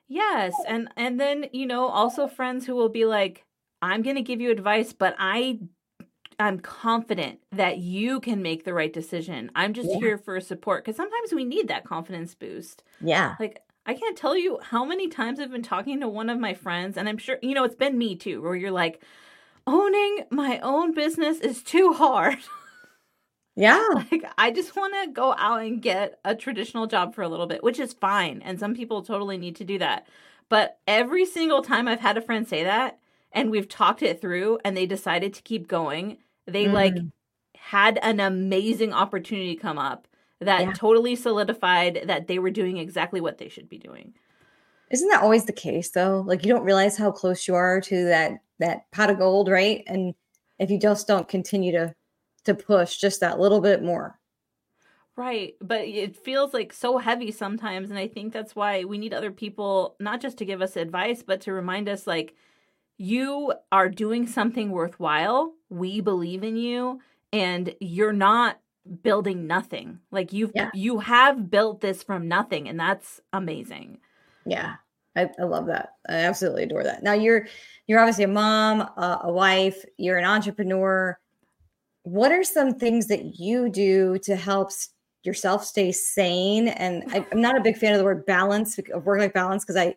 Yes, 0.07 0.63
and 0.63 0.89
and 0.97 1.19
then 1.19 1.45
you 1.53 1.65
know 1.65 1.87
also 1.87 2.27
friends 2.27 2.65
who 2.65 2.75
will 2.75 2.89
be 2.89 3.05
like, 3.05 3.45
I'm 3.81 4.01
going 4.01 4.15
to 4.15 4.21
give 4.21 4.41
you 4.41 4.51
advice, 4.51 4.91
but 4.93 5.15
I 5.19 5.59
I'm 6.39 6.59
confident 6.59 7.41
that 7.51 7.79
you 7.79 8.19
can 8.21 8.41
make 8.43 8.65
the 8.65 8.73
right 8.73 8.93
decision. 8.93 9.51
I'm 9.55 9.73
just 9.73 9.93
Yeah. 9.93 9.97
here 9.97 10.17
for 10.17 10.39
support 10.41 10.85
because 10.85 10.97
sometimes 10.97 11.33
we 11.33 11.45
need 11.45 11.69
that 11.69 11.85
confidence 11.85 12.35
boost. 12.35 12.83
Yeah. 13.01 13.37
Like 13.39 13.63
I 13.85 13.95
can't 13.95 14.17
tell 14.17 14.37
you 14.37 14.59
how 14.63 14.85
many 14.85 15.09
times 15.09 15.39
I've 15.39 15.51
been 15.51 15.63
talking 15.63 16.01
to 16.01 16.09
one 16.09 16.29
of 16.29 16.39
my 16.39 16.53
friends, 16.55 16.97
and 16.97 17.09
I'm 17.09 17.19
sure 17.19 17.39
you 17.43 17.55
know 17.55 17.65
it's 17.65 17.75
been 17.75 17.97
me 17.97 18.15
too, 18.17 18.41
where 18.41 18.55
you're 18.55 18.71
like, 18.71 19.03
owning 19.67 20.25
my 20.31 20.59
own 20.61 20.93
business 20.93 21.39
is 21.41 21.63
too 21.63 21.93
hard. 21.93 22.39
Yeah. 23.59 23.85
like 23.93 24.23
I 24.37 24.51
just 24.51 24.75
want 24.75 24.93
to 25.03 25.11
go 25.11 25.35
out 25.37 25.61
and 25.61 25.81
get 25.81 26.19
a 26.23 26.33
traditional 26.33 26.87
job 26.87 27.13
for 27.13 27.21
a 27.23 27.27
little 27.27 27.45
bit, 27.45 27.61
which 27.61 27.77
is 27.77 27.91
fine. 27.91 28.41
And 28.43 28.57
some 28.57 28.73
people 28.73 29.01
totally 29.01 29.37
need 29.37 29.57
to 29.57 29.65
do 29.65 29.77
that. 29.79 30.07
But 30.47 30.79
every 30.87 31.25
single 31.25 31.61
time 31.61 31.87
I've 31.87 31.99
had 31.99 32.17
a 32.17 32.21
friend 32.21 32.47
say 32.47 32.63
that 32.63 32.99
and 33.33 33.51
we've 33.51 33.67
talked 33.67 34.01
it 34.01 34.21
through 34.21 34.59
and 34.63 34.77
they 34.77 34.85
decided 34.85 35.33
to 35.33 35.41
keep 35.41 35.67
going, 35.67 36.17
they 36.47 36.65
mm. 36.65 36.73
like 36.73 36.95
had 37.57 37.99
an 38.01 38.21
amazing 38.21 38.93
opportunity 38.93 39.55
come 39.55 39.77
up 39.77 40.07
that 40.39 40.61
yeah. 40.61 40.71
totally 40.71 41.17
solidified 41.17 42.03
that 42.05 42.27
they 42.27 42.39
were 42.39 42.49
doing 42.49 42.77
exactly 42.77 43.19
what 43.19 43.39
they 43.39 43.49
should 43.49 43.67
be 43.67 43.77
doing. 43.77 44.13
Isn't 44.89 45.09
that 45.09 45.21
always 45.21 45.45
the 45.45 45.53
case 45.53 45.91
though? 45.91 46.23
Like 46.25 46.45
you 46.45 46.51
don't 46.51 46.63
realize 46.63 46.97
how 46.97 47.11
close 47.11 47.45
you 47.45 47.55
are 47.55 47.81
to 47.81 48.05
that 48.05 48.39
that 48.59 48.89
pot 48.91 49.09
of 49.09 49.19
gold, 49.19 49.49
right? 49.49 49.83
And 49.85 50.15
if 50.59 50.71
you 50.71 50.79
just 50.79 51.07
don't 51.07 51.27
continue 51.27 51.73
to 51.73 51.93
to 52.45 52.53
push 52.53 52.97
just 52.97 53.19
that 53.21 53.39
little 53.39 53.61
bit 53.61 53.83
more. 53.83 54.19
Right. 55.15 55.55
But 55.59 55.81
it 55.81 56.15
feels 56.15 56.53
like 56.53 56.71
so 56.71 56.97
heavy 56.97 57.31
sometimes. 57.31 57.89
And 57.89 57.99
I 57.99 58.07
think 58.07 58.31
that's 58.31 58.55
why 58.55 58.85
we 58.85 58.97
need 58.97 59.13
other 59.13 59.31
people, 59.31 59.95
not 59.99 60.21
just 60.21 60.37
to 60.37 60.45
give 60.45 60.61
us 60.61 60.77
advice, 60.77 61.23
but 61.23 61.41
to 61.41 61.53
remind 61.53 61.89
us 61.89 62.07
like, 62.07 62.35
you 62.97 63.53
are 63.71 63.89
doing 63.89 64.27
something 64.27 64.71
worthwhile. 64.71 65.53
We 65.69 66.01
believe 66.01 66.43
in 66.43 66.55
you. 66.55 67.01
And 67.31 67.75
you're 67.79 68.13
not 68.13 68.59
building 69.03 69.47
nothing. 69.47 69.99
Like 70.11 70.33
you've 70.33 70.51
yeah. 70.55 70.71
you 70.73 70.99
have 70.99 71.51
built 71.51 71.81
this 71.81 72.01
from 72.01 72.27
nothing, 72.27 72.67
and 72.67 72.79
that's 72.79 73.21
amazing. 73.33 73.99
Yeah. 74.45 74.75
I, 75.15 75.29
I 75.39 75.43
love 75.43 75.67
that. 75.67 75.93
I 76.07 76.13
absolutely 76.13 76.63
adore 76.63 76.83
that. 76.83 77.03
Now 77.03 77.13
you're 77.13 77.47
you're 77.87 77.99
obviously 77.99 78.23
a 78.23 78.29
mom, 78.29 78.89
uh, 78.95 79.19
a 79.23 79.31
wife, 79.31 79.83
you're 79.97 80.17
an 80.17 80.25
entrepreneur 80.25 81.19
what 82.11 82.31
are 82.31 82.43
some 82.43 82.73
things 82.73 83.07
that 83.07 83.39
you 83.39 83.69
do 83.69 84.17
to 84.19 84.35
help 84.35 84.71
yourself 85.23 85.63
stay 85.63 85.91
sane? 85.91 86.69
And 86.69 87.03
I, 87.11 87.25
am 87.31 87.41
not 87.41 87.57
a 87.57 87.61
big 87.61 87.77
fan 87.77 87.93
of 87.93 87.99
the 87.99 88.03
word 88.03 88.25
balance, 88.25 88.79
of 88.93 89.05
work 89.05 89.19
life 89.19 89.33
balance, 89.33 89.63
because 89.63 89.77
I, 89.77 89.95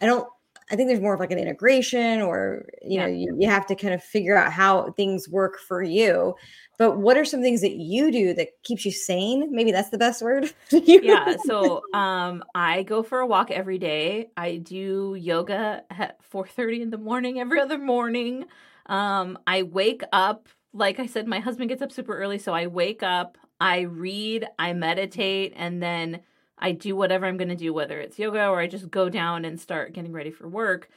I 0.00 0.06
don't, 0.06 0.26
I 0.72 0.76
think 0.76 0.88
there's 0.88 1.00
more 1.00 1.14
of 1.14 1.20
like 1.20 1.32
an 1.32 1.38
integration 1.38 2.20
or, 2.20 2.66
you 2.82 2.94
yeah. 2.94 3.06
know, 3.06 3.12
you, 3.12 3.36
you 3.40 3.48
have 3.48 3.66
to 3.66 3.74
kind 3.74 3.92
of 3.92 4.02
figure 4.02 4.36
out 4.36 4.52
how 4.52 4.92
things 4.92 5.28
work 5.28 5.58
for 5.58 5.82
you. 5.82 6.34
But 6.78 6.98
what 6.98 7.16
are 7.16 7.24
some 7.24 7.42
things 7.42 7.60
that 7.60 7.72
you 7.72 8.12
do 8.12 8.32
that 8.34 8.48
keeps 8.62 8.84
you 8.84 8.92
sane? 8.92 9.48
Maybe 9.50 9.72
that's 9.72 9.90
the 9.90 9.98
best 9.98 10.22
word. 10.22 10.52
yeah. 10.70 11.36
So 11.44 11.82
um 11.92 12.44
I 12.54 12.84
go 12.84 13.02
for 13.02 13.18
a 13.18 13.26
walk 13.26 13.50
every 13.50 13.78
day. 13.78 14.30
I 14.36 14.58
do 14.58 15.16
yoga 15.18 15.82
at 15.90 16.22
4 16.22 16.46
30 16.46 16.82
in 16.82 16.90
the 16.90 16.98
morning 16.98 17.40
every 17.40 17.60
other 17.60 17.76
morning. 17.76 18.44
Um, 18.86 19.38
I 19.46 19.62
wake 19.64 20.02
up 20.12 20.48
like 20.72 20.98
I 21.00 21.06
said, 21.06 21.26
my 21.26 21.40
husband 21.40 21.68
gets 21.68 21.82
up 21.82 21.92
super 21.92 22.16
early, 22.16 22.38
so 22.38 22.54
I 22.54 22.66
wake 22.66 23.02
up, 23.02 23.38
I 23.60 23.80
read, 23.80 24.46
I 24.58 24.72
meditate, 24.72 25.52
and 25.56 25.82
then 25.82 26.20
I 26.58 26.72
do 26.72 26.94
whatever 26.94 27.26
I'm 27.26 27.36
going 27.36 27.48
to 27.48 27.56
do, 27.56 27.72
whether 27.72 28.00
it's 28.00 28.18
yoga 28.18 28.46
or 28.48 28.60
I 28.60 28.66
just 28.66 28.90
go 28.90 29.08
down 29.08 29.44
and 29.44 29.60
start 29.60 29.92
getting 29.92 30.12
ready 30.12 30.30
for 30.30 30.48
work. 30.48 30.88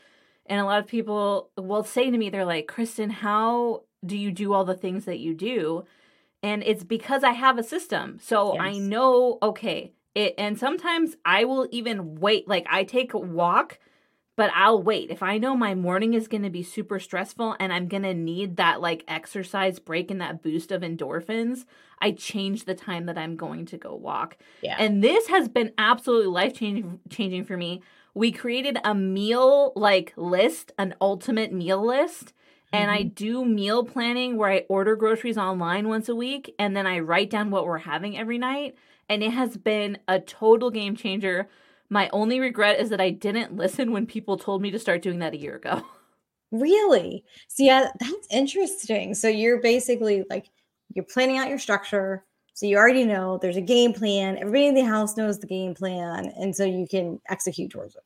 And 0.45 0.59
a 0.59 0.65
lot 0.65 0.79
of 0.79 0.87
people 0.87 1.49
will 1.57 1.83
say 1.83 2.11
to 2.11 2.17
me, 2.17 2.29
they're 2.29 2.45
like, 2.45 2.67
Kristen, 2.67 3.09
how 3.09 3.83
do 4.05 4.17
you 4.17 4.31
do 4.31 4.53
all 4.53 4.65
the 4.65 4.75
things 4.75 5.05
that 5.05 5.19
you 5.19 5.33
do? 5.33 5.85
And 6.41 6.61
it's 6.63 6.83
because 6.83 7.23
I 7.23 7.31
have 7.31 7.57
a 7.57 7.63
system. 7.63 8.19
So 8.21 8.53
yes. 8.53 8.61
I 8.61 8.77
know, 8.77 9.37
okay, 9.41 9.93
it, 10.13 10.35
and 10.37 10.59
sometimes 10.59 11.15
I 11.23 11.45
will 11.45 11.67
even 11.71 12.15
wait, 12.15 12.47
like 12.47 12.67
I 12.69 12.83
take 12.83 13.13
a 13.13 13.17
walk 13.19 13.79
but 14.35 14.51
I'll 14.55 14.81
wait. 14.81 15.11
If 15.11 15.21
I 15.21 15.37
know 15.37 15.55
my 15.55 15.75
morning 15.75 16.13
is 16.13 16.27
going 16.27 16.43
to 16.43 16.49
be 16.49 16.63
super 16.63 16.99
stressful 16.99 17.55
and 17.59 17.71
I'm 17.71 17.87
going 17.87 18.03
to 18.03 18.13
need 18.13 18.57
that 18.57 18.81
like 18.81 19.03
exercise 19.07 19.79
break 19.79 20.09
and 20.09 20.19
that 20.21 20.41
boost 20.41 20.71
of 20.71 20.81
endorphins, 20.81 21.65
I 22.01 22.11
change 22.11 22.65
the 22.65 22.73
time 22.73 23.05
that 23.05 23.17
I'm 23.17 23.35
going 23.35 23.65
to 23.67 23.77
go 23.77 23.93
walk. 23.93 24.37
Yeah. 24.61 24.75
And 24.79 25.03
this 25.03 25.27
has 25.27 25.47
been 25.47 25.71
absolutely 25.77 26.27
life 26.27 26.53
changing 26.53 27.45
for 27.45 27.57
me. 27.57 27.83
We 28.15 28.31
created 28.31 28.77
a 28.83 28.95
meal 28.95 29.71
like 29.75 30.13
list, 30.15 30.71
an 30.79 30.95
ultimate 30.99 31.53
meal 31.53 31.85
list. 31.85 32.33
And 32.71 32.89
I 32.89 33.03
mm-hmm. 33.03 33.09
do 33.09 33.45
meal 33.45 33.83
planning 33.83 34.35
where 34.35 34.49
I 34.49 34.65
order 34.67 34.95
groceries 34.95 35.37
online 35.37 35.87
once 35.87 36.09
a 36.09 36.15
week 36.15 36.55
and 36.57 36.75
then 36.75 36.87
I 36.87 36.99
write 36.99 37.29
down 37.29 37.51
what 37.51 37.67
we're 37.67 37.77
having 37.77 38.17
every 38.17 38.39
night. 38.39 38.75
And 39.07 39.21
it 39.21 39.31
has 39.31 39.57
been 39.57 39.99
a 40.07 40.19
total 40.19 40.71
game 40.71 40.95
changer 40.95 41.47
my 41.89 42.09
only 42.13 42.39
regret 42.39 42.79
is 42.79 42.89
that 42.89 43.01
I 43.01 43.09
didn't 43.09 43.55
listen 43.55 43.91
when 43.91 44.05
people 44.05 44.37
told 44.37 44.61
me 44.61 44.71
to 44.71 44.79
start 44.79 45.01
doing 45.01 45.19
that 45.19 45.33
a 45.33 45.37
year 45.37 45.55
ago. 45.55 45.83
Really? 46.53 47.25
So 47.47 47.63
yeah, 47.63 47.87
that's 47.99 48.27
interesting. 48.29 49.15
So 49.15 49.27
you're 49.27 49.59
basically 49.59 50.23
like 50.29 50.45
you're 50.93 51.03
planning 51.03 51.39
out 51.39 51.49
your 51.49 51.57
structure. 51.57 52.25
So 52.53 52.67
you 52.67 52.77
already 52.77 53.05
know 53.05 53.39
there's 53.39 53.57
a 53.57 53.61
game 53.61 53.91
plan. 53.91 54.37
Everybody 54.37 54.67
in 54.67 54.75
the 54.75 54.85
house 54.85 55.17
knows 55.17 55.39
the 55.39 55.47
game 55.47 55.73
plan, 55.73 56.31
and 56.37 56.55
so 56.55 56.63
you 56.63 56.85
can 56.87 57.19
execute 57.27 57.71
towards 57.71 57.95
it. 57.95 58.03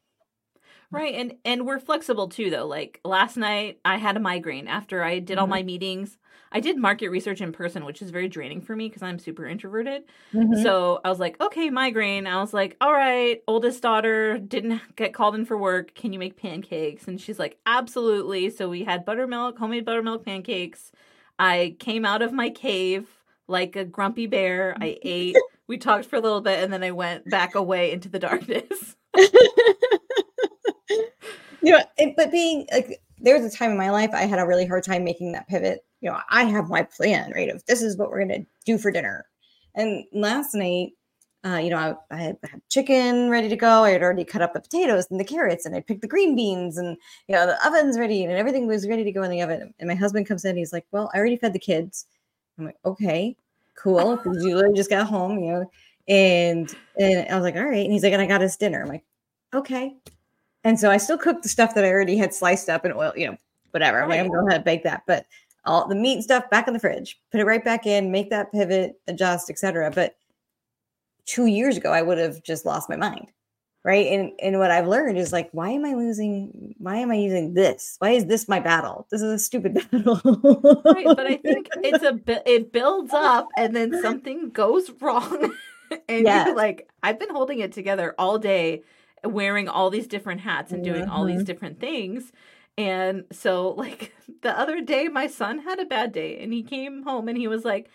Right. 0.89 1.15
And 1.15 1.33
and 1.43 1.65
we're 1.65 1.79
flexible 1.79 2.29
too 2.29 2.49
though. 2.49 2.65
Like 2.65 3.01
last 3.03 3.35
night 3.35 3.79
I 3.83 3.97
had 3.97 4.15
a 4.15 4.21
migraine 4.21 4.69
after 4.69 5.03
I 5.03 5.19
did 5.19 5.33
mm-hmm. 5.33 5.41
all 5.41 5.47
my 5.47 5.63
meetings. 5.63 6.17
I 6.51 6.60
did 6.60 6.77
market 6.77 7.10
research 7.10 7.41
in 7.41 7.51
person, 7.51 7.86
which 7.86 8.01
is 8.01 8.10
very 8.10 8.27
draining 8.27 8.62
for 8.62 8.75
me 8.75 8.88
because 8.88 9.03
I'm 9.03 9.19
super 9.19 9.45
introverted. 9.45 10.03
Mm-hmm. 10.33 10.62
So 10.62 11.01
I 11.03 11.10
was 11.10 11.19
like, 11.19 11.39
okay, 11.41 11.69
migraine. 11.69 12.27
I 12.27 12.39
was 12.39 12.53
like, 12.53 12.77
all 12.79 12.93
right, 12.93 13.41
oldest 13.47 13.81
daughter 13.81 14.38
didn't 14.38 14.81
get 14.95 15.13
called 15.13 15.36
in 15.36 15.45
for 15.45 15.57
work. 15.57 15.93
Can 15.95 16.13
you 16.13 16.19
make 16.19 16.38
pancakes? 16.38 17.07
And 17.07 17.19
she's 17.19 17.39
like, 17.39 17.57
absolutely. 17.65 18.49
So 18.49 18.69
we 18.69 18.83
had 18.83 19.05
buttermilk, 19.05 19.57
homemade 19.57 19.86
buttermilk 19.86 20.25
pancakes. 20.25 20.91
I 21.39 21.75
came 21.79 22.05
out 22.05 22.21
of 22.21 22.31
my 22.31 22.49
cave 22.49 23.07
like 23.47 23.75
a 23.75 23.86
grumpy 23.86 24.27
bear. 24.27 24.75
I 24.79 24.97
ate. 25.01 25.38
we 25.67 25.77
talked 25.77 26.05
for 26.05 26.15
a 26.15 26.21
little 26.21 26.41
bit 26.41 26.63
and 26.63 26.71
then 26.71 26.83
I 26.83 26.91
went 26.91 27.29
back 27.29 27.55
away 27.55 27.91
into 27.91 28.10
the 28.10 28.19
darkness. 28.19 28.95
you 29.17 29.29
know, 31.63 31.79
it, 31.97 32.15
but 32.15 32.31
being 32.31 32.67
like, 32.71 33.01
there 33.19 33.39
was 33.39 33.51
a 33.51 33.55
time 33.55 33.71
in 33.71 33.77
my 33.77 33.89
life 33.89 34.12
I 34.13 34.21
had 34.21 34.39
a 34.39 34.45
really 34.45 34.65
hard 34.65 34.83
time 34.83 35.03
making 35.03 35.33
that 35.33 35.47
pivot. 35.47 35.83
You 36.01 36.12
know, 36.12 36.19
I 36.29 36.43
have 36.45 36.69
my 36.69 36.83
plan, 36.83 37.31
right? 37.33 37.49
Of 37.49 37.65
this 37.65 37.81
is 37.81 37.97
what 37.97 38.10
we're 38.10 38.19
gonna 38.19 38.45
do 38.65 38.77
for 38.77 38.91
dinner. 38.91 39.25
And 39.75 40.05
last 40.13 40.53
night, 40.53 40.93
uh, 41.45 41.57
you 41.57 41.69
know, 41.69 41.77
I, 41.77 41.95
I, 42.15 42.17
had, 42.17 42.38
chicken 42.69 43.29
ready 43.29 43.47
to 43.47 43.55
go. 43.55 43.83
I 43.83 43.91
had 43.91 44.01
already 44.01 44.25
cut 44.25 44.41
up 44.41 44.53
the 44.53 44.60
potatoes 44.60 45.07
and 45.10 45.19
the 45.19 45.23
carrots, 45.23 45.65
and 45.65 45.75
I 45.75 45.81
picked 45.81 46.01
the 46.01 46.07
green 46.07 46.36
beans, 46.36 46.77
and 46.77 46.97
you 47.27 47.36
know, 47.36 47.45
the 47.45 47.67
oven's 47.67 47.97
ready, 47.97 48.23
and 48.23 48.33
everything 48.33 48.67
was 48.67 48.88
ready 48.88 49.03
to 49.03 49.12
go 49.12 49.23
in 49.23 49.31
the 49.31 49.41
oven. 49.41 49.73
And 49.79 49.88
my 49.88 49.95
husband 49.95 50.27
comes 50.27 50.45
in, 50.45 50.57
he's 50.57 50.73
like, 50.73 50.86
"Well, 50.91 51.10
I 51.13 51.17
already 51.19 51.38
fed 51.38 51.53
the 51.53 51.60
kids." 51.60 52.05
I'm 52.57 52.65
like, 52.65 52.77
"Okay, 52.86 53.38
cool," 53.75 54.15
because 54.17 54.43
you 54.43 54.55
literally 54.55 54.75
just 54.75 54.89
got 54.89 55.07
home, 55.07 55.39
you 55.39 55.53
know. 55.53 55.71
And 56.07 56.73
and 56.99 57.29
I 57.29 57.36
was 57.36 57.43
like, 57.43 57.55
"All 57.55 57.65
right," 57.65 57.83
and 57.86 57.93
he's 57.93 58.03
like, 58.03 58.13
"And 58.13 58.21
I 58.21 58.27
got 58.27 58.41
us 58.41 58.57
dinner." 58.57 58.81
I'm 58.81 58.89
like, 58.89 59.05
"Okay." 59.53 59.95
And 60.63 60.79
so 60.79 60.91
I 60.91 60.97
still 60.97 61.17
cooked 61.17 61.43
the 61.43 61.49
stuff 61.49 61.75
that 61.75 61.86
I 61.86 61.89
already 61.89 62.17
had 62.17 62.33
sliced 62.33 62.67
up 62.67 62.83
in 62.83 62.91
oil, 62.91 63.13
you 63.15 63.27
know, 63.27 63.38
whatever. 63.71 64.03
I'm 64.03 64.10
like, 64.10 64.19
I'm 64.19 64.27
going 64.27 64.49
to 64.49 64.60
bake 64.60 64.83
that. 64.83 65.03
But 65.07 65.25
all 65.67 65.88
the 65.88 65.95
meat 65.95 66.23
stuff 66.23 66.49
back 66.49 66.67
in 66.67 66.73
the 66.73 66.80
fridge, 66.80 67.19
put 67.32 67.41
it 67.41 67.45
right 67.45 67.63
back 67.63 67.86
in, 67.86 68.12
make 68.12 68.30
that 68.30 68.51
pivot, 68.51 68.99
adjust, 69.08 69.49
etc. 69.49 69.91
But 69.91 70.17
two 71.25 71.45
years 71.45 71.77
ago, 71.77 71.91
I 71.91 72.01
would 72.01 72.17
have 72.17 72.41
just 72.43 72.65
lost 72.65 72.89
my 72.89 72.95
mind. 72.95 73.32
Right. 73.84 74.08
And 74.08 74.32
and 74.41 74.60
what 74.60 74.69
I've 74.71 74.88
learned 74.88 75.17
is 75.17 75.32
like, 75.32 75.49
why 75.53 75.69
am 75.69 75.86
I 75.86 75.93
losing? 75.93 76.75
Why 76.77 76.97
am 76.97 77.10
I 77.10 77.15
using 77.15 77.53
this? 77.53 77.95
Why 77.99 78.10
is 78.10 78.25
this 78.25 78.49
my 78.49 78.60
battle? 78.60 79.08
This 79.12 79.21
is 79.21 79.32
a 79.32 79.39
stupid 79.39 79.75
battle. 79.91 80.19
right, 80.84 81.06
but 81.06 81.25
I 81.25 81.38
think 81.38 81.69
it's 81.84 82.03
a 82.03 82.19
it 82.49 82.73
builds 82.73 83.13
up 83.13 83.47
and 83.56 83.73
then 83.73 84.01
something 84.01 84.49
goes 84.49 84.89
wrong. 84.99 85.53
and 86.10 86.27
you're 86.27 86.56
like, 86.56 86.89
I've 87.01 87.19
been 87.19 87.30
holding 87.30 87.60
it 87.60 87.71
together 87.71 88.13
all 88.17 88.39
day 88.39 88.84
wearing 89.23 89.69
all 89.69 89.89
these 89.89 90.08
different 90.08 90.41
hats 90.41 90.71
and 90.71 90.84
doing 90.84 91.03
mm-hmm. 91.03 91.12
all 91.12 91.25
these 91.25 91.38
mm-hmm. 91.38 91.45
different 91.45 91.80
things. 91.80 92.32
And 92.77 93.25
so, 93.31 93.69
like, 93.71 94.13
the 94.41 94.57
other 94.57 94.81
day, 94.81 95.07
my 95.07 95.27
son 95.27 95.59
had 95.59 95.79
a 95.79 95.85
bad 95.85 96.11
day 96.11 96.39
and 96.39 96.53
he 96.53 96.63
came 96.63 97.03
home 97.03 97.27
and 97.27 97.37
he 97.37 97.47
was 97.47 97.65
like, 97.65 97.89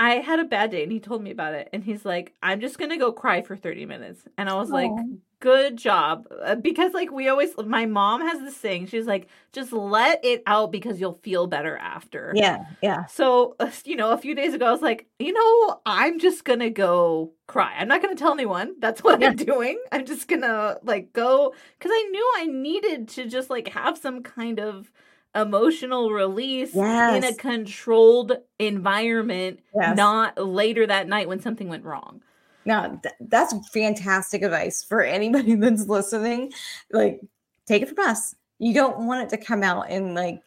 I 0.00 0.16
had 0.16 0.40
a 0.40 0.44
bad 0.44 0.70
day 0.72 0.82
and 0.84 0.92
he 0.92 1.00
told 1.00 1.22
me 1.22 1.30
about 1.30 1.54
it. 1.54 1.70
And 1.72 1.84
he's 1.84 2.04
like, 2.04 2.34
I'm 2.42 2.60
just 2.60 2.78
going 2.78 2.90
to 2.90 2.98
go 2.98 3.12
cry 3.12 3.42
for 3.42 3.56
30 3.56 3.86
minutes. 3.86 4.22
And 4.38 4.50
I 4.50 4.54
was 4.54 4.70
Aww. 4.70 4.72
like, 4.72 5.06
good 5.40 5.76
job. 5.76 6.26
Uh, 6.42 6.54
because, 6.54 6.92
like, 6.92 7.10
we 7.10 7.28
always, 7.28 7.50
my 7.64 7.86
mom 7.86 8.20
has 8.20 8.40
this 8.40 8.56
thing. 8.56 8.86
She's 8.86 9.06
like, 9.06 9.28
just 9.52 9.72
let 9.72 10.24
it 10.24 10.42
out 10.46 10.72
because 10.72 11.00
you'll 11.00 11.20
feel 11.22 11.46
better 11.46 11.76
after. 11.76 12.32
Yeah. 12.34 12.66
Yeah. 12.82 13.06
So, 13.06 13.56
uh, 13.60 13.70
you 13.84 13.96
know, 13.96 14.12
a 14.12 14.18
few 14.18 14.34
days 14.34 14.54
ago, 14.54 14.66
I 14.66 14.72
was 14.72 14.82
like, 14.82 15.06
you 15.18 15.32
know, 15.32 15.80
I'm 15.86 16.18
just 16.18 16.44
going 16.44 16.60
to 16.60 16.70
go 16.70 17.32
cry. 17.46 17.74
I'm 17.78 17.88
not 17.88 18.02
going 18.02 18.14
to 18.14 18.20
tell 18.20 18.32
anyone. 18.32 18.74
That's 18.78 19.02
what 19.02 19.20
yeah. 19.20 19.28
I'm 19.28 19.36
doing. 19.36 19.78
I'm 19.92 20.06
just 20.06 20.28
going 20.28 20.42
to, 20.42 20.80
like, 20.82 21.12
go 21.12 21.54
because 21.78 21.92
I 21.94 22.08
knew 22.10 22.32
I 22.38 22.46
needed 22.46 23.08
to 23.08 23.26
just, 23.26 23.50
like, 23.50 23.68
have 23.68 23.98
some 23.98 24.22
kind 24.22 24.58
of 24.58 24.90
emotional 25.34 26.10
release 26.10 26.74
yes. 26.74 27.16
in 27.16 27.24
a 27.24 27.36
controlled 27.36 28.32
environment, 28.58 29.60
yes. 29.74 29.94
not 29.96 30.38
later 30.42 30.86
that 30.86 31.06
night 31.06 31.28
when 31.28 31.40
something 31.40 31.68
went 31.68 31.84
wrong. 31.84 32.22
Now, 32.66 33.00
th- 33.02 33.14
that's 33.20 33.54
fantastic 33.68 34.42
advice 34.42 34.82
for 34.82 35.02
anybody 35.02 35.54
that's 35.56 35.86
listening. 35.86 36.52
Like, 36.90 37.20
take 37.66 37.82
it 37.82 37.88
from 37.88 38.06
us. 38.08 38.34
You 38.58 38.74
don't 38.74 39.06
want 39.06 39.22
it 39.22 39.36
to 39.36 39.42
come 39.42 39.62
out 39.62 39.88
in 39.90 40.14
like 40.14 40.40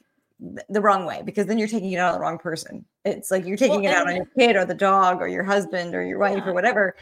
the 0.70 0.82
wrong 0.82 1.06
way 1.06 1.22
because 1.24 1.48
then 1.48 1.58
you're 1.58 1.68
taking 1.68 1.92
it 1.92 1.98
out 1.98 2.14
on 2.14 2.20
the 2.20 2.22
wrong 2.22 2.38
person. 2.38 2.86
It's 3.06 3.32
like 3.32 3.46
you're 3.46 3.58
taking 3.58 3.84
Well, 3.84 3.92
it 3.92 3.96
out 3.96 4.08
on 4.08 4.16
your 4.16 4.28
kid 4.38 4.56
or 4.56 4.66
the 4.66 4.74
dog 4.74 5.22
or 5.22 5.28
your 5.28 5.44
husband 5.44 5.96
or 5.96 6.04
your 6.04 6.20
wife 6.20 6.38
Yeah. 6.38 6.50
or 6.50 6.54
whatever. 6.54 6.96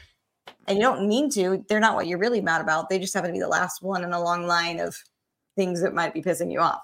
And 0.67 0.77
you 0.77 0.83
don't 0.83 1.07
mean 1.07 1.29
to. 1.31 1.63
They're 1.67 1.79
not 1.79 1.95
what 1.95 2.07
you're 2.07 2.19
really 2.19 2.41
mad 2.41 2.61
about. 2.61 2.89
They 2.89 2.99
just 2.99 3.13
happen 3.13 3.29
to 3.29 3.33
be 3.33 3.39
the 3.39 3.47
last 3.47 3.81
one 3.81 4.03
in 4.03 4.13
a 4.13 4.21
long 4.21 4.47
line 4.47 4.79
of 4.79 4.95
things 5.55 5.81
that 5.81 5.93
might 5.93 6.13
be 6.13 6.21
pissing 6.21 6.51
you 6.51 6.59
off. 6.59 6.81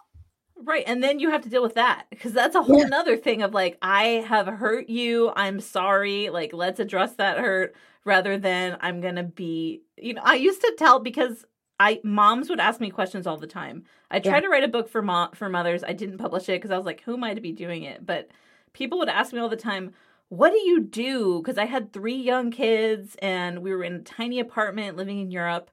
Right. 0.65 0.83
And 0.87 1.03
then 1.03 1.19
you 1.19 1.29
have 1.31 1.41
to 1.41 1.49
deal 1.49 1.61
with 1.63 1.75
that 1.75 2.05
because 2.09 2.33
that's 2.33 2.55
a 2.55 2.61
whole 2.61 2.79
Yeah. 2.79 2.85
nother 2.85 3.17
thing 3.17 3.41
of 3.41 3.53
like, 3.53 3.77
I 3.81 4.23
have 4.27 4.47
hurt 4.47 4.89
you. 4.89 5.31
I'm 5.35 5.59
sorry. 5.59 6.29
Like, 6.29 6.53
let's 6.53 6.79
address 6.79 7.15
that 7.15 7.37
hurt 7.39 7.75
rather 8.05 8.37
than 8.37 8.77
I'm 8.81 9.01
going 9.01 9.15
to 9.15 9.23
be, 9.23 9.81
you 9.97 10.13
know, 10.13 10.21
I 10.23 10.35
used 10.35 10.61
to 10.61 10.73
tell 10.77 10.99
because 10.99 11.45
I, 11.79 11.99
moms 12.03 12.49
would 12.49 12.59
ask 12.59 12.79
me 12.79 12.89
questions 12.91 13.27
all 13.27 13.37
the 13.37 13.47
time. 13.47 13.83
I 14.11 14.19
tried 14.19 14.35
Yeah. 14.35 14.41
to 14.41 14.49
write 14.49 14.63
a 14.63 14.67
book 14.69 14.87
for 14.89 15.01
mom, 15.01 15.31
for 15.31 15.49
mothers. 15.49 15.83
I 15.83 15.93
didn't 15.93 16.17
publish 16.17 16.47
it 16.47 16.53
because 16.61 16.71
I 16.71 16.77
was 16.77 16.85
like, 16.85 17.01
who 17.01 17.13
am 17.15 17.23
I 17.23 17.33
to 17.33 17.41
be 17.41 17.51
doing 17.51 17.83
it? 17.83 18.05
But 18.05 18.29
people 18.73 18.99
would 18.99 19.09
ask 19.09 19.33
me 19.33 19.39
all 19.39 19.49
the 19.49 19.55
time, 19.55 19.93
what 20.29 20.51
do 20.51 20.59
you 20.59 20.79
do? 20.81 21.41
Because 21.41 21.57
I 21.57 21.65
had 21.65 21.91
three 21.93 22.15
young 22.15 22.51
kids 22.51 23.15
and 23.21 23.59
we 23.59 23.73
were 23.73 23.83
in 23.83 23.95
a 23.95 23.99
tiny 23.99 24.39
apartment 24.39 24.97
living 24.97 25.19
in 25.19 25.31
Europe. 25.31 25.69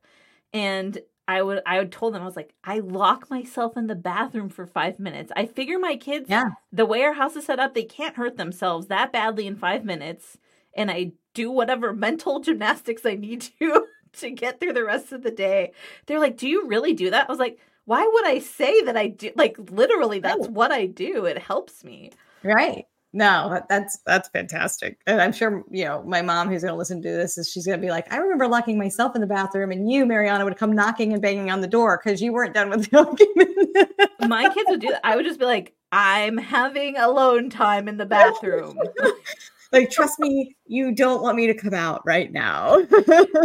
And 0.52 0.98
I 1.36 1.42
would 1.42 1.62
I 1.66 1.78
would 1.78 1.92
told 1.92 2.14
them 2.14 2.22
I 2.22 2.26
was 2.26 2.36
like 2.36 2.54
I 2.64 2.80
lock 2.80 3.30
myself 3.30 3.76
in 3.76 3.86
the 3.86 3.94
bathroom 3.94 4.48
for 4.48 4.66
five 4.66 4.98
minutes. 4.98 5.32
I 5.36 5.46
figure 5.46 5.78
my 5.78 5.96
kids 5.96 6.28
Yeah. 6.28 6.50
the 6.72 6.86
way 6.86 7.02
our 7.02 7.12
house 7.14 7.36
is 7.36 7.46
set 7.46 7.58
up 7.60 7.74
they 7.74 7.84
can't 7.84 8.16
hurt 8.16 8.36
themselves 8.36 8.86
that 8.88 9.12
badly 9.12 9.46
in 9.46 9.56
five 9.56 9.84
minutes, 9.84 10.38
and 10.74 10.90
I 10.90 11.12
do 11.34 11.50
whatever 11.50 11.92
mental 12.08 12.40
gymnastics 12.40 13.06
I 13.06 13.14
need 13.14 13.42
to 13.60 13.86
to 14.14 14.30
get 14.30 14.58
through 14.60 14.72
the 14.74 14.84
rest 14.84 15.12
of 15.12 15.22
the 15.22 15.30
day. 15.30 15.72
They're 16.06 16.20
like, 16.20 16.36
"Do 16.36 16.48
you 16.48 16.66
really 16.66 16.94
do 16.94 17.10
that?" 17.10 17.28
I 17.28 17.32
was 17.32 17.38
like, 17.38 17.58
"Why 17.84 18.04
would 18.06 18.26
I 18.26 18.38
say 18.40 18.82
that 18.82 18.96
I 18.96 19.08
do?" 19.08 19.30
Like 19.36 19.56
literally, 19.70 20.20
that's 20.20 20.48
what 20.48 20.72
I 20.72 20.86
do. 20.86 21.26
It 21.26 21.38
helps 21.38 21.84
me. 21.84 22.10
Right. 22.42 22.86
No, 23.12 23.60
that's 23.68 23.98
that's 24.06 24.28
fantastic. 24.28 25.00
And 25.06 25.20
I'm 25.20 25.32
sure, 25.32 25.64
you 25.68 25.84
know, 25.84 26.02
my 26.04 26.22
mom 26.22 26.48
who's 26.48 26.62
gonna 26.62 26.76
listen 26.76 27.02
to 27.02 27.08
this 27.08 27.36
is 27.38 27.50
she's 27.50 27.66
gonna 27.66 27.78
be 27.78 27.90
like, 27.90 28.12
I 28.12 28.18
remember 28.18 28.46
locking 28.46 28.78
myself 28.78 29.16
in 29.16 29.20
the 29.20 29.26
bathroom 29.26 29.72
and 29.72 29.90
you, 29.90 30.06
Marianna, 30.06 30.44
would 30.44 30.56
come 30.56 30.72
knocking 30.72 31.12
and 31.12 31.20
banging 31.20 31.50
on 31.50 31.60
the 31.60 31.66
door 31.66 32.00
because 32.02 32.22
you 32.22 32.32
weren't 32.32 32.54
done 32.54 32.70
with 32.70 32.88
the 32.88 32.98
argument. 33.06 34.28
My 34.28 34.48
kids 34.54 34.70
would 34.70 34.80
do 34.80 34.88
that. 34.88 35.04
I 35.04 35.16
would 35.16 35.24
just 35.24 35.40
be 35.40 35.44
like, 35.44 35.74
"I'm 35.90 36.38
having 36.38 36.96
alone 36.96 37.50
time 37.50 37.88
in 37.88 37.96
the 37.96 38.06
bathroom." 38.06 38.78
like, 39.72 39.90
trust 39.90 40.20
me, 40.20 40.56
you 40.66 40.92
don't 40.92 41.20
want 41.20 41.36
me 41.36 41.48
to 41.48 41.54
come 41.54 41.74
out 41.74 42.02
right 42.06 42.30
now. 42.30 42.78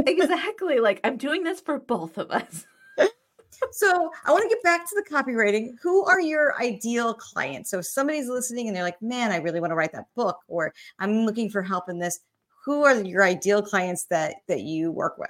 exactly. 0.06 0.80
Like 0.80 0.99
I'm 1.04 1.17
doing 1.17 1.43
this 1.43 1.60
for 1.60 1.80
both 1.80 2.19
of 2.19 2.30
us. 2.30 2.67
So 3.72 4.12
I 4.26 4.32
want 4.32 4.44
to 4.44 4.50
get 4.50 4.63
back 4.63 4.88
to 4.89 4.96
the 4.96 5.10
copywriting. 5.10 5.72
Who 5.82 6.06
are 6.06 6.20
your 6.22 6.60
ideal 6.62 7.13
clients? 7.13 7.70
So 7.72 7.80
if 7.80 7.86
somebody's 7.86 8.28
listening 8.30 8.68
and 8.68 8.76
they're 8.76 8.84
like, 8.84 9.02
man, 9.02 9.32
I 9.32 9.38
really 9.38 9.60
want 9.60 9.72
to 9.72 9.76
write 9.76 9.94
that 9.94 10.06
book, 10.15 10.39
or 10.48 10.74
I'm 11.00 11.26
looking 11.26 11.50
for 11.50 11.62
help 11.62 11.89
in 11.89 12.00
this. 12.00 12.20
Who 12.65 12.84
are 12.84 12.96
your 13.02 13.24
ideal 13.24 13.62
clients 13.62 14.06
that 14.08 14.38
that 14.48 14.62
you 14.62 14.91
work 14.91 15.18
with? 15.18 15.30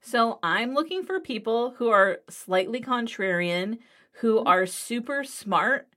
So 0.00 0.38
I'm 0.42 0.74
looking 0.74 1.02
for 1.02 1.20
people 1.20 1.72
who 1.72 1.88
are 1.88 2.18
slightly 2.30 2.80
contrarian, 2.80 3.78
who 4.12 4.42
Mm-hmm. 4.42 4.46
are 4.46 4.66
super 4.66 5.24
smart 5.24 5.88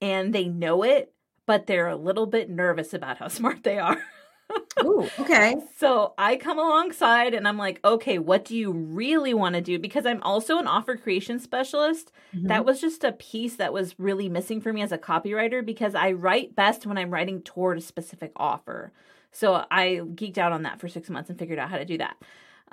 and 0.00 0.34
they 0.34 0.46
know 0.48 0.82
it, 0.82 1.14
but 1.46 1.66
they're 1.66 1.88
a 1.88 1.96
little 1.96 2.26
bit 2.26 2.50
nervous 2.50 2.92
about 2.94 3.18
how 3.18 3.28
smart 3.28 3.62
they 3.62 3.78
are. 3.78 4.02
Ooh, 4.82 5.08
okay. 5.20 5.56
So 5.76 6.14
I 6.16 6.36
come 6.36 6.58
alongside 6.58 7.34
and 7.34 7.46
I'm 7.46 7.58
like, 7.58 7.78
okay, 7.84 8.18
what 8.18 8.44
do 8.46 8.56
you 8.56 8.72
really 8.72 9.34
want 9.34 9.54
to 9.54 9.60
do? 9.60 9.78
Because 9.78 10.06
I'm 10.06 10.22
also 10.22 10.58
an 10.58 10.66
offer 10.66 10.96
creation 10.96 11.38
specialist. 11.38 12.10
Mm-hmm. 12.34 12.46
That 12.46 12.64
was 12.64 12.80
just 12.80 13.04
a 13.04 13.12
piece 13.12 13.56
that 13.56 13.72
was 13.72 13.98
really 13.98 14.28
missing 14.28 14.60
for 14.62 14.72
me 14.72 14.80
as 14.80 14.92
a 14.92 14.98
copywriter 14.98 15.64
because 15.64 15.94
I 15.94 16.12
write 16.12 16.56
best 16.56 16.86
when 16.86 16.96
I'm 16.96 17.10
writing 17.10 17.42
toward 17.42 17.76
a 17.76 17.82
specific 17.82 18.32
offer. 18.36 18.92
So 19.30 19.66
I 19.70 20.00
geeked 20.02 20.38
out 20.38 20.52
on 20.52 20.62
that 20.62 20.80
for 20.80 20.88
six 20.88 21.10
months 21.10 21.28
and 21.28 21.38
figured 21.38 21.58
out 21.58 21.70
how 21.70 21.78
to 21.78 21.84
do 21.84 21.98
that. 21.98 22.16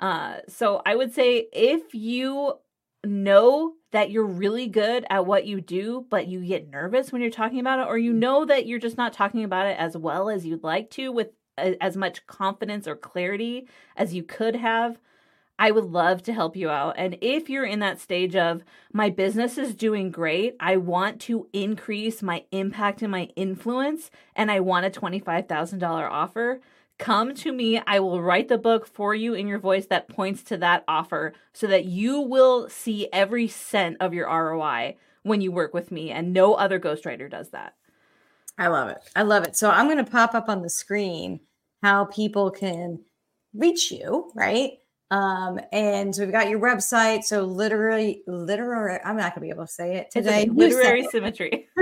Uh, 0.00 0.36
so 0.48 0.80
I 0.86 0.94
would 0.94 1.12
say 1.12 1.48
if 1.52 1.94
you 1.94 2.54
know 3.04 3.74
that 3.90 4.10
you're 4.10 4.24
really 4.24 4.68
good 4.68 5.04
at 5.10 5.26
what 5.26 5.44
you 5.44 5.60
do, 5.60 6.06
but 6.08 6.28
you 6.28 6.44
get 6.44 6.70
nervous 6.70 7.12
when 7.12 7.20
you're 7.20 7.30
talking 7.30 7.60
about 7.60 7.80
it, 7.80 7.86
or 7.88 7.98
you 7.98 8.12
know 8.12 8.44
that 8.44 8.66
you're 8.66 8.78
just 8.78 8.96
not 8.96 9.12
talking 9.12 9.44
about 9.44 9.66
it 9.66 9.76
as 9.78 9.96
well 9.96 10.30
as 10.30 10.46
you'd 10.46 10.64
like 10.64 10.88
to 10.90 11.12
with 11.12 11.28
as 11.58 11.96
much 11.96 12.26
confidence 12.26 12.86
or 12.86 12.96
clarity 12.96 13.68
as 13.96 14.14
you 14.14 14.22
could 14.22 14.56
have, 14.56 14.98
I 15.58 15.70
would 15.70 15.84
love 15.84 16.22
to 16.24 16.32
help 16.32 16.56
you 16.56 16.70
out. 16.70 16.94
And 16.96 17.18
if 17.20 17.48
you're 17.48 17.64
in 17.64 17.78
that 17.80 18.00
stage 18.00 18.34
of 18.34 18.64
my 18.92 19.10
business 19.10 19.58
is 19.58 19.74
doing 19.74 20.10
great, 20.10 20.56
I 20.58 20.76
want 20.76 21.20
to 21.22 21.46
increase 21.52 22.22
my 22.22 22.44
impact 22.50 23.02
and 23.02 23.12
my 23.12 23.28
influence, 23.36 24.10
and 24.34 24.50
I 24.50 24.60
want 24.60 24.86
a 24.86 24.90
$25,000 24.90 26.10
offer, 26.10 26.60
come 26.98 27.34
to 27.34 27.52
me. 27.52 27.80
I 27.86 28.00
will 28.00 28.22
write 28.22 28.48
the 28.48 28.58
book 28.58 28.86
for 28.86 29.14
you 29.14 29.34
in 29.34 29.46
your 29.46 29.58
voice 29.58 29.86
that 29.86 30.08
points 30.08 30.42
to 30.44 30.56
that 30.56 30.84
offer 30.88 31.32
so 31.52 31.66
that 31.66 31.84
you 31.84 32.20
will 32.20 32.68
see 32.68 33.08
every 33.12 33.46
cent 33.46 33.98
of 34.00 34.14
your 34.14 34.26
ROI 34.26 34.96
when 35.22 35.40
you 35.40 35.52
work 35.52 35.74
with 35.74 35.92
me, 35.92 36.10
and 36.10 36.32
no 36.32 36.54
other 36.54 36.80
ghostwriter 36.80 37.30
does 37.30 37.50
that. 37.50 37.74
I 38.58 38.68
love 38.68 38.88
it. 38.90 38.98
I 39.16 39.22
love 39.22 39.44
it. 39.44 39.56
So 39.56 39.70
I'm 39.70 39.86
going 39.86 40.04
to 40.04 40.10
pop 40.10 40.34
up 40.34 40.48
on 40.48 40.62
the 40.62 40.70
screen 40.70 41.40
how 41.82 42.04
people 42.06 42.50
can 42.50 43.00
reach 43.54 43.90
you, 43.90 44.30
right? 44.34 44.78
Um, 45.10 45.60
and 45.72 46.14
so 46.14 46.22
we've 46.22 46.32
got 46.32 46.48
your 46.48 46.60
website. 46.60 47.24
So 47.24 47.42
literally, 47.42 48.22
literary, 48.26 48.98
I'm 49.04 49.16
not 49.16 49.34
going 49.34 49.40
to 49.40 49.40
be 49.40 49.50
able 49.50 49.66
to 49.66 49.72
say 49.72 49.96
it 49.96 50.10
today. 50.10 50.28
okay. 50.28 50.40
You 50.44 50.46
said 50.46 50.56
literary 50.56 51.04
symmetry. 51.10 51.68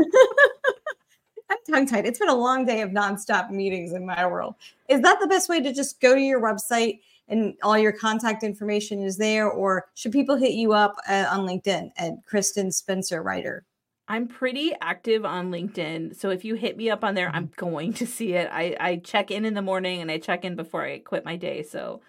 I'm 1.51 1.59
tongue 1.69 1.87
tied. 1.87 2.07
It's 2.07 2.19
been 2.19 2.29
a 2.29 2.35
long 2.35 2.65
day 2.65 2.81
of 2.81 2.91
nonstop 2.91 3.51
meetings 3.51 3.93
in 3.93 4.07
my 4.07 4.27
world. 4.27 4.55
Is 4.89 5.01
that 5.03 5.19
the 5.21 5.27
best 5.27 5.49
way 5.49 5.61
to 5.61 5.73
just 5.73 6.01
go 6.01 6.15
to 6.15 6.21
your 6.21 6.41
website 6.41 7.01
and 7.29 7.55
all 7.63 7.79
your 7.79 7.93
contact 7.93 8.43
information 8.43 9.03
is 9.03 9.17
there? 9.17 9.49
Or 9.49 9.87
should 9.95 10.13
people 10.13 10.37
hit 10.37 10.53
you 10.53 10.73
up 10.73 10.97
uh, 11.09 11.27
on 11.31 11.47
LinkedIn 11.47 11.91
at 11.99 12.15
Kristen 12.27 12.73
Spencer 12.73 13.23
Writer? 13.23 13.65
I'm 14.11 14.27
pretty 14.27 14.73
active 14.81 15.25
on 15.25 15.51
LinkedIn. 15.53 16.17
So 16.17 16.31
if 16.31 16.45
you 16.45 16.57
hit 16.57 16.77
me 16.77 16.91
up 16.91 17.05
on 17.05 17.15
there, 17.15 17.31
I'm 17.33 17.51
going 17.57 17.93
to 17.95 18.07
see 18.07 18.35
it. 18.35 18.49
I, 18.53 18.77
I 18.81 18.97
check 18.97 19.31
in 19.31 19.45
in 19.45 19.55
the 19.55 19.63
morning 19.63 20.01
and 20.01 20.11
I 20.11 20.19
check 20.19 20.45
in 20.45 20.57
before 20.57 20.85
I 20.85 20.99
quit 20.99 21.25
my 21.25 21.37
day. 21.37 21.63
So, 21.63 22.01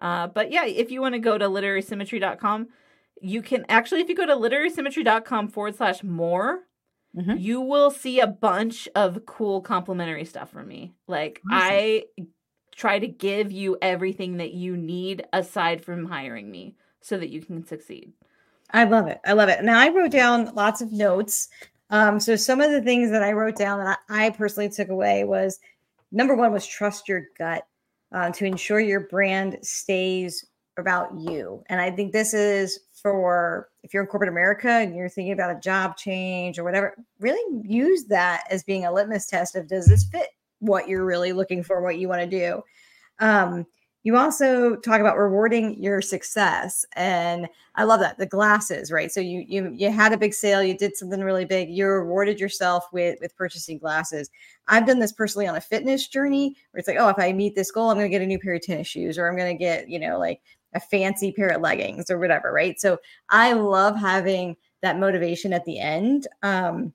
uh, 0.00 0.26
but 0.28 0.50
yeah, 0.50 0.64
if 0.64 0.90
you 0.90 1.02
want 1.02 1.14
to 1.14 1.18
go 1.18 1.36
to 1.36 1.44
literarysymmetry.com, 1.46 2.68
you 3.20 3.42
can 3.42 3.66
actually, 3.68 4.00
if 4.00 4.08
you 4.08 4.14
go 4.16 4.24
to 4.26 4.34
literarysymmetry.com 4.34 5.48
forward 5.48 5.76
slash 5.76 6.02
more, 6.02 6.60
Mhm. 7.16 7.40
you 7.40 7.60
will 7.60 7.90
see 7.90 8.20
a 8.20 8.26
bunch 8.28 8.88
of 8.94 9.26
cool 9.26 9.60
complimentary 9.60 10.24
stuff 10.24 10.50
from 10.50 10.68
me. 10.68 10.94
Like 11.08 11.40
Awesome. 11.50 11.58
I 11.72 12.04
try 12.74 13.00
to 13.00 13.08
give 13.08 13.50
you 13.50 13.76
everything 13.82 14.36
that 14.36 14.54
you 14.54 14.76
need 14.76 15.24
aside 15.32 15.84
from 15.84 16.06
hiring 16.06 16.50
me 16.50 16.76
so 17.00 17.18
that 17.18 17.28
you 17.30 17.42
can 17.42 17.66
succeed. 17.66 18.12
I 18.72 18.84
love 18.84 19.06
it. 19.06 19.20
I 19.24 19.32
love 19.32 19.48
it. 19.48 19.62
Now 19.62 19.78
I 19.78 19.88
wrote 19.88 20.10
down 20.10 20.54
lots 20.54 20.80
of 20.80 20.92
notes. 20.92 21.48
Um, 21.90 22.20
so 22.20 22.36
some 22.36 22.60
of 22.60 22.70
the 22.70 22.82
things 22.82 23.10
that 23.10 23.22
I 23.22 23.32
wrote 23.32 23.56
down 23.56 23.84
that 23.84 23.98
I, 24.08 24.26
I 24.26 24.30
personally 24.30 24.68
took 24.68 24.88
away 24.88 25.24
was 25.24 25.58
number 26.12 26.34
one 26.34 26.52
was 26.52 26.66
trust 26.66 27.08
your 27.08 27.24
gut 27.38 27.66
uh, 28.12 28.30
to 28.30 28.44
ensure 28.44 28.80
your 28.80 29.00
brand 29.00 29.58
stays 29.62 30.44
about 30.76 31.10
you. 31.18 31.62
And 31.68 31.80
I 31.80 31.90
think 31.90 32.12
this 32.12 32.32
is 32.32 32.78
for 33.02 33.68
if 33.82 33.94
you're 33.94 34.02
in 34.02 34.08
corporate 34.08 34.30
America 34.30 34.68
and 34.68 34.94
you're 34.94 35.08
thinking 35.08 35.32
about 35.32 35.56
a 35.56 35.60
job 35.60 35.96
change 35.96 36.58
or 36.58 36.64
whatever, 36.64 36.94
really 37.18 37.62
use 37.64 38.04
that 38.04 38.44
as 38.50 38.62
being 38.62 38.84
a 38.84 38.92
litmus 38.92 39.26
test 39.26 39.56
of 39.56 39.68
does 39.68 39.86
this 39.86 40.04
fit 40.04 40.28
what 40.58 40.88
you're 40.88 41.04
really 41.04 41.32
looking 41.32 41.62
for, 41.62 41.80
what 41.80 41.98
you 41.98 42.08
want 42.08 42.20
to 42.20 42.26
do. 42.26 42.62
Um, 43.18 43.66
you 44.02 44.16
also 44.16 44.76
talk 44.76 45.00
about 45.00 45.18
rewarding 45.18 45.80
your 45.82 46.00
success 46.00 46.86
and 46.96 47.46
i 47.74 47.84
love 47.84 48.00
that 48.00 48.18
the 48.18 48.26
glasses 48.26 48.90
right? 48.90 49.12
So 49.12 49.20
you 49.20 49.44
you 49.46 49.70
you 49.74 49.90
had 49.90 50.12
a 50.12 50.18
big 50.18 50.34
sale 50.34 50.62
you 50.62 50.76
did 50.76 50.96
something 50.96 51.20
really 51.20 51.44
big 51.44 51.70
you 51.70 51.86
rewarded 51.86 52.40
yourself 52.40 52.86
with 52.92 53.18
with 53.20 53.36
purchasing 53.36 53.78
glasses. 53.78 54.30
I've 54.68 54.86
done 54.86 54.98
this 54.98 55.12
personally 55.12 55.48
on 55.48 55.56
a 55.56 55.60
fitness 55.60 56.08
journey 56.08 56.56
where 56.70 56.78
it's 56.78 56.88
like 56.88 56.96
oh 56.98 57.08
if 57.08 57.18
i 57.18 57.32
meet 57.32 57.54
this 57.54 57.70
goal 57.70 57.90
i'm 57.90 57.96
going 57.96 58.10
to 58.10 58.10
get 58.10 58.22
a 58.22 58.26
new 58.26 58.38
pair 58.38 58.54
of 58.54 58.62
tennis 58.62 58.86
shoes 58.86 59.18
or 59.18 59.28
i'm 59.28 59.36
going 59.36 59.56
to 59.56 59.62
get 59.62 59.88
you 59.88 59.98
know 59.98 60.18
like 60.18 60.40
a 60.74 60.80
fancy 60.80 61.32
pair 61.32 61.48
of 61.48 61.60
leggings 61.60 62.10
or 62.10 62.18
whatever 62.18 62.52
right? 62.52 62.80
So 62.80 62.98
i 63.28 63.52
love 63.52 63.96
having 63.96 64.56
that 64.82 64.98
motivation 64.98 65.52
at 65.52 65.64
the 65.64 65.78
end 65.78 66.26
um 66.42 66.92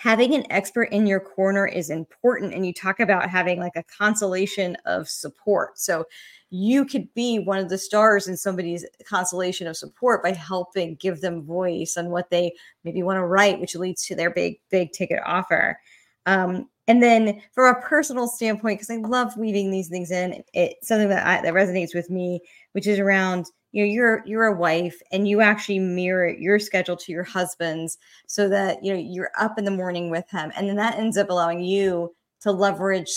having 0.00 0.34
an 0.34 0.46
expert 0.48 0.84
in 0.84 1.06
your 1.06 1.20
corner 1.20 1.66
is 1.66 1.90
important 1.90 2.54
and 2.54 2.64
you 2.64 2.72
talk 2.72 3.00
about 3.00 3.28
having 3.28 3.60
like 3.60 3.76
a 3.76 3.82
constellation 3.82 4.74
of 4.86 5.06
support. 5.06 5.78
So 5.78 6.06
you 6.48 6.86
could 6.86 7.12
be 7.12 7.38
one 7.38 7.58
of 7.58 7.68
the 7.68 7.76
stars 7.76 8.26
in 8.26 8.34
somebody's 8.34 8.86
constellation 9.04 9.66
of 9.66 9.76
support 9.76 10.22
by 10.22 10.32
helping 10.32 10.94
give 10.94 11.20
them 11.20 11.42
voice 11.42 11.98
on 11.98 12.08
what 12.08 12.30
they 12.30 12.54
maybe 12.82 13.02
want 13.02 13.18
to 13.18 13.26
write 13.26 13.60
which 13.60 13.76
leads 13.76 14.06
to 14.06 14.14
their 14.14 14.30
big 14.30 14.58
big 14.70 14.92
ticket 14.92 15.20
offer. 15.26 15.78
Um, 16.24 16.70
and 16.88 17.02
then 17.02 17.42
from 17.52 17.76
a 17.76 17.80
personal 17.82 18.26
standpoint 18.26 18.78
because 18.78 18.90
i 18.90 18.96
love 18.96 19.36
weaving 19.36 19.70
these 19.70 19.88
things 19.88 20.10
in 20.10 20.42
it's 20.54 20.88
something 20.88 21.08
that 21.08 21.26
I, 21.26 21.42
that 21.42 21.54
resonates 21.54 21.94
with 21.94 22.10
me 22.10 22.40
which 22.72 22.86
is 22.86 22.98
around 22.98 23.46
you 23.72 23.84
know 23.84 23.92
you're 23.92 24.22
you're 24.26 24.46
a 24.46 24.56
wife 24.56 25.00
and 25.12 25.28
you 25.28 25.40
actually 25.40 25.78
mirror 25.78 26.28
your 26.28 26.58
schedule 26.58 26.96
to 26.96 27.12
your 27.12 27.24
husband's 27.24 27.98
so 28.26 28.48
that 28.48 28.84
you 28.84 28.92
know 28.92 28.98
you're 28.98 29.30
up 29.38 29.58
in 29.58 29.64
the 29.64 29.70
morning 29.70 30.10
with 30.10 30.28
him. 30.30 30.52
And 30.56 30.68
then 30.68 30.76
that 30.76 30.98
ends 30.98 31.16
up 31.16 31.30
allowing 31.30 31.60
you 31.60 32.14
to 32.40 32.52
leverage 32.52 33.10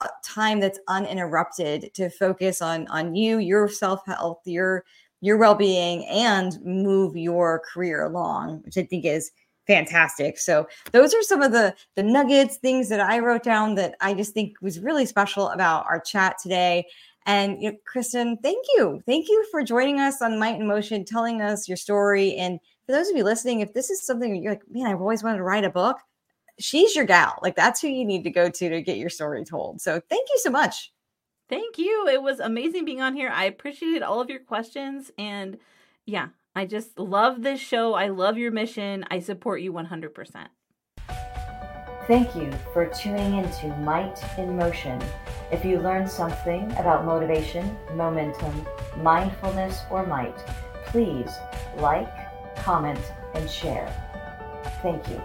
uh, 0.00 0.08
time 0.24 0.60
that's 0.60 0.80
uninterrupted 0.88 1.92
to 1.94 2.10
focus 2.10 2.62
on 2.62 2.86
on 2.88 3.14
you 3.14 3.38
your 3.38 3.68
self-health 3.68 4.40
your 4.44 4.84
your 5.20 5.36
well-being 5.36 6.04
and 6.06 6.60
move 6.64 7.16
your 7.16 7.62
career 7.72 8.02
along 8.02 8.60
which 8.64 8.76
i 8.76 8.82
think 8.82 9.04
is 9.04 9.30
fantastic. 9.66 10.38
So 10.38 10.66
those 10.90 11.14
are 11.14 11.22
some 11.22 11.42
of 11.42 11.52
the 11.52 11.74
the 11.94 12.02
nuggets 12.02 12.56
things 12.56 12.88
that 12.88 13.00
i 13.00 13.18
wrote 13.18 13.44
down 13.44 13.76
that 13.76 13.94
i 14.00 14.12
just 14.12 14.34
think 14.34 14.56
was 14.60 14.80
really 14.80 15.06
special 15.06 15.48
about 15.50 15.86
our 15.86 16.00
chat 16.00 16.36
today 16.42 16.84
and 17.26 17.62
you 17.62 17.72
know, 17.72 17.78
Kristen, 17.86 18.36
thank 18.42 18.64
you. 18.76 19.00
Thank 19.06 19.28
you 19.28 19.46
for 19.50 19.62
joining 19.62 20.00
us 20.00 20.20
on 20.20 20.38
Might 20.38 20.60
in 20.60 20.66
Motion, 20.66 21.04
telling 21.04 21.40
us 21.40 21.68
your 21.68 21.76
story. 21.76 22.34
And 22.36 22.58
for 22.86 22.92
those 22.92 23.08
of 23.08 23.16
you 23.16 23.24
listening, 23.24 23.60
if 23.60 23.72
this 23.74 23.90
is 23.90 24.04
something 24.04 24.34
you're 24.34 24.52
like, 24.52 24.62
man, 24.70 24.86
I've 24.86 25.00
always 25.00 25.22
wanted 25.22 25.38
to 25.38 25.44
write 25.44 25.64
a 25.64 25.70
book, 25.70 25.98
she's 26.58 26.96
your 26.96 27.04
gal. 27.04 27.38
Like 27.42 27.56
that's 27.56 27.80
who 27.80 27.88
you 27.88 28.04
need 28.04 28.24
to 28.24 28.30
go 28.30 28.48
to 28.48 28.68
to 28.68 28.82
get 28.82 28.98
your 28.98 29.10
story 29.10 29.44
told. 29.44 29.80
So 29.80 30.00
thank 30.08 30.28
you 30.30 30.38
so 30.38 30.50
much. 30.50 30.92
Thank 31.48 31.78
you. 31.78 32.08
It 32.08 32.22
was 32.22 32.40
amazing 32.40 32.84
being 32.84 33.02
on 33.02 33.14
here. 33.14 33.28
I 33.28 33.44
appreciated 33.44 34.02
all 34.02 34.20
of 34.20 34.30
your 34.30 34.40
questions. 34.40 35.10
And 35.18 35.58
yeah, 36.06 36.28
I 36.54 36.66
just 36.66 36.98
love 36.98 37.42
this 37.42 37.60
show. 37.60 37.94
I 37.94 38.08
love 38.08 38.38
your 38.38 38.50
mission. 38.50 39.04
I 39.10 39.20
support 39.20 39.60
you 39.60 39.72
100%. 39.72 40.46
Thank 42.08 42.34
you 42.34 42.50
for 42.72 42.86
tuning 42.86 43.38
into 43.38 43.68
Might 43.78 44.18
in 44.38 44.56
Motion. 44.56 45.00
If 45.52 45.66
you 45.66 45.78
learned 45.80 46.10
something 46.10 46.72
about 46.78 47.04
motivation, 47.04 47.76
momentum, 47.94 48.66
mindfulness, 48.96 49.82
or 49.90 50.06
might, 50.06 50.38
please 50.86 51.30
like, 51.76 52.08
comment, 52.56 53.12
and 53.34 53.48
share. 53.50 53.92
Thank 54.80 55.06
you. 55.10 55.20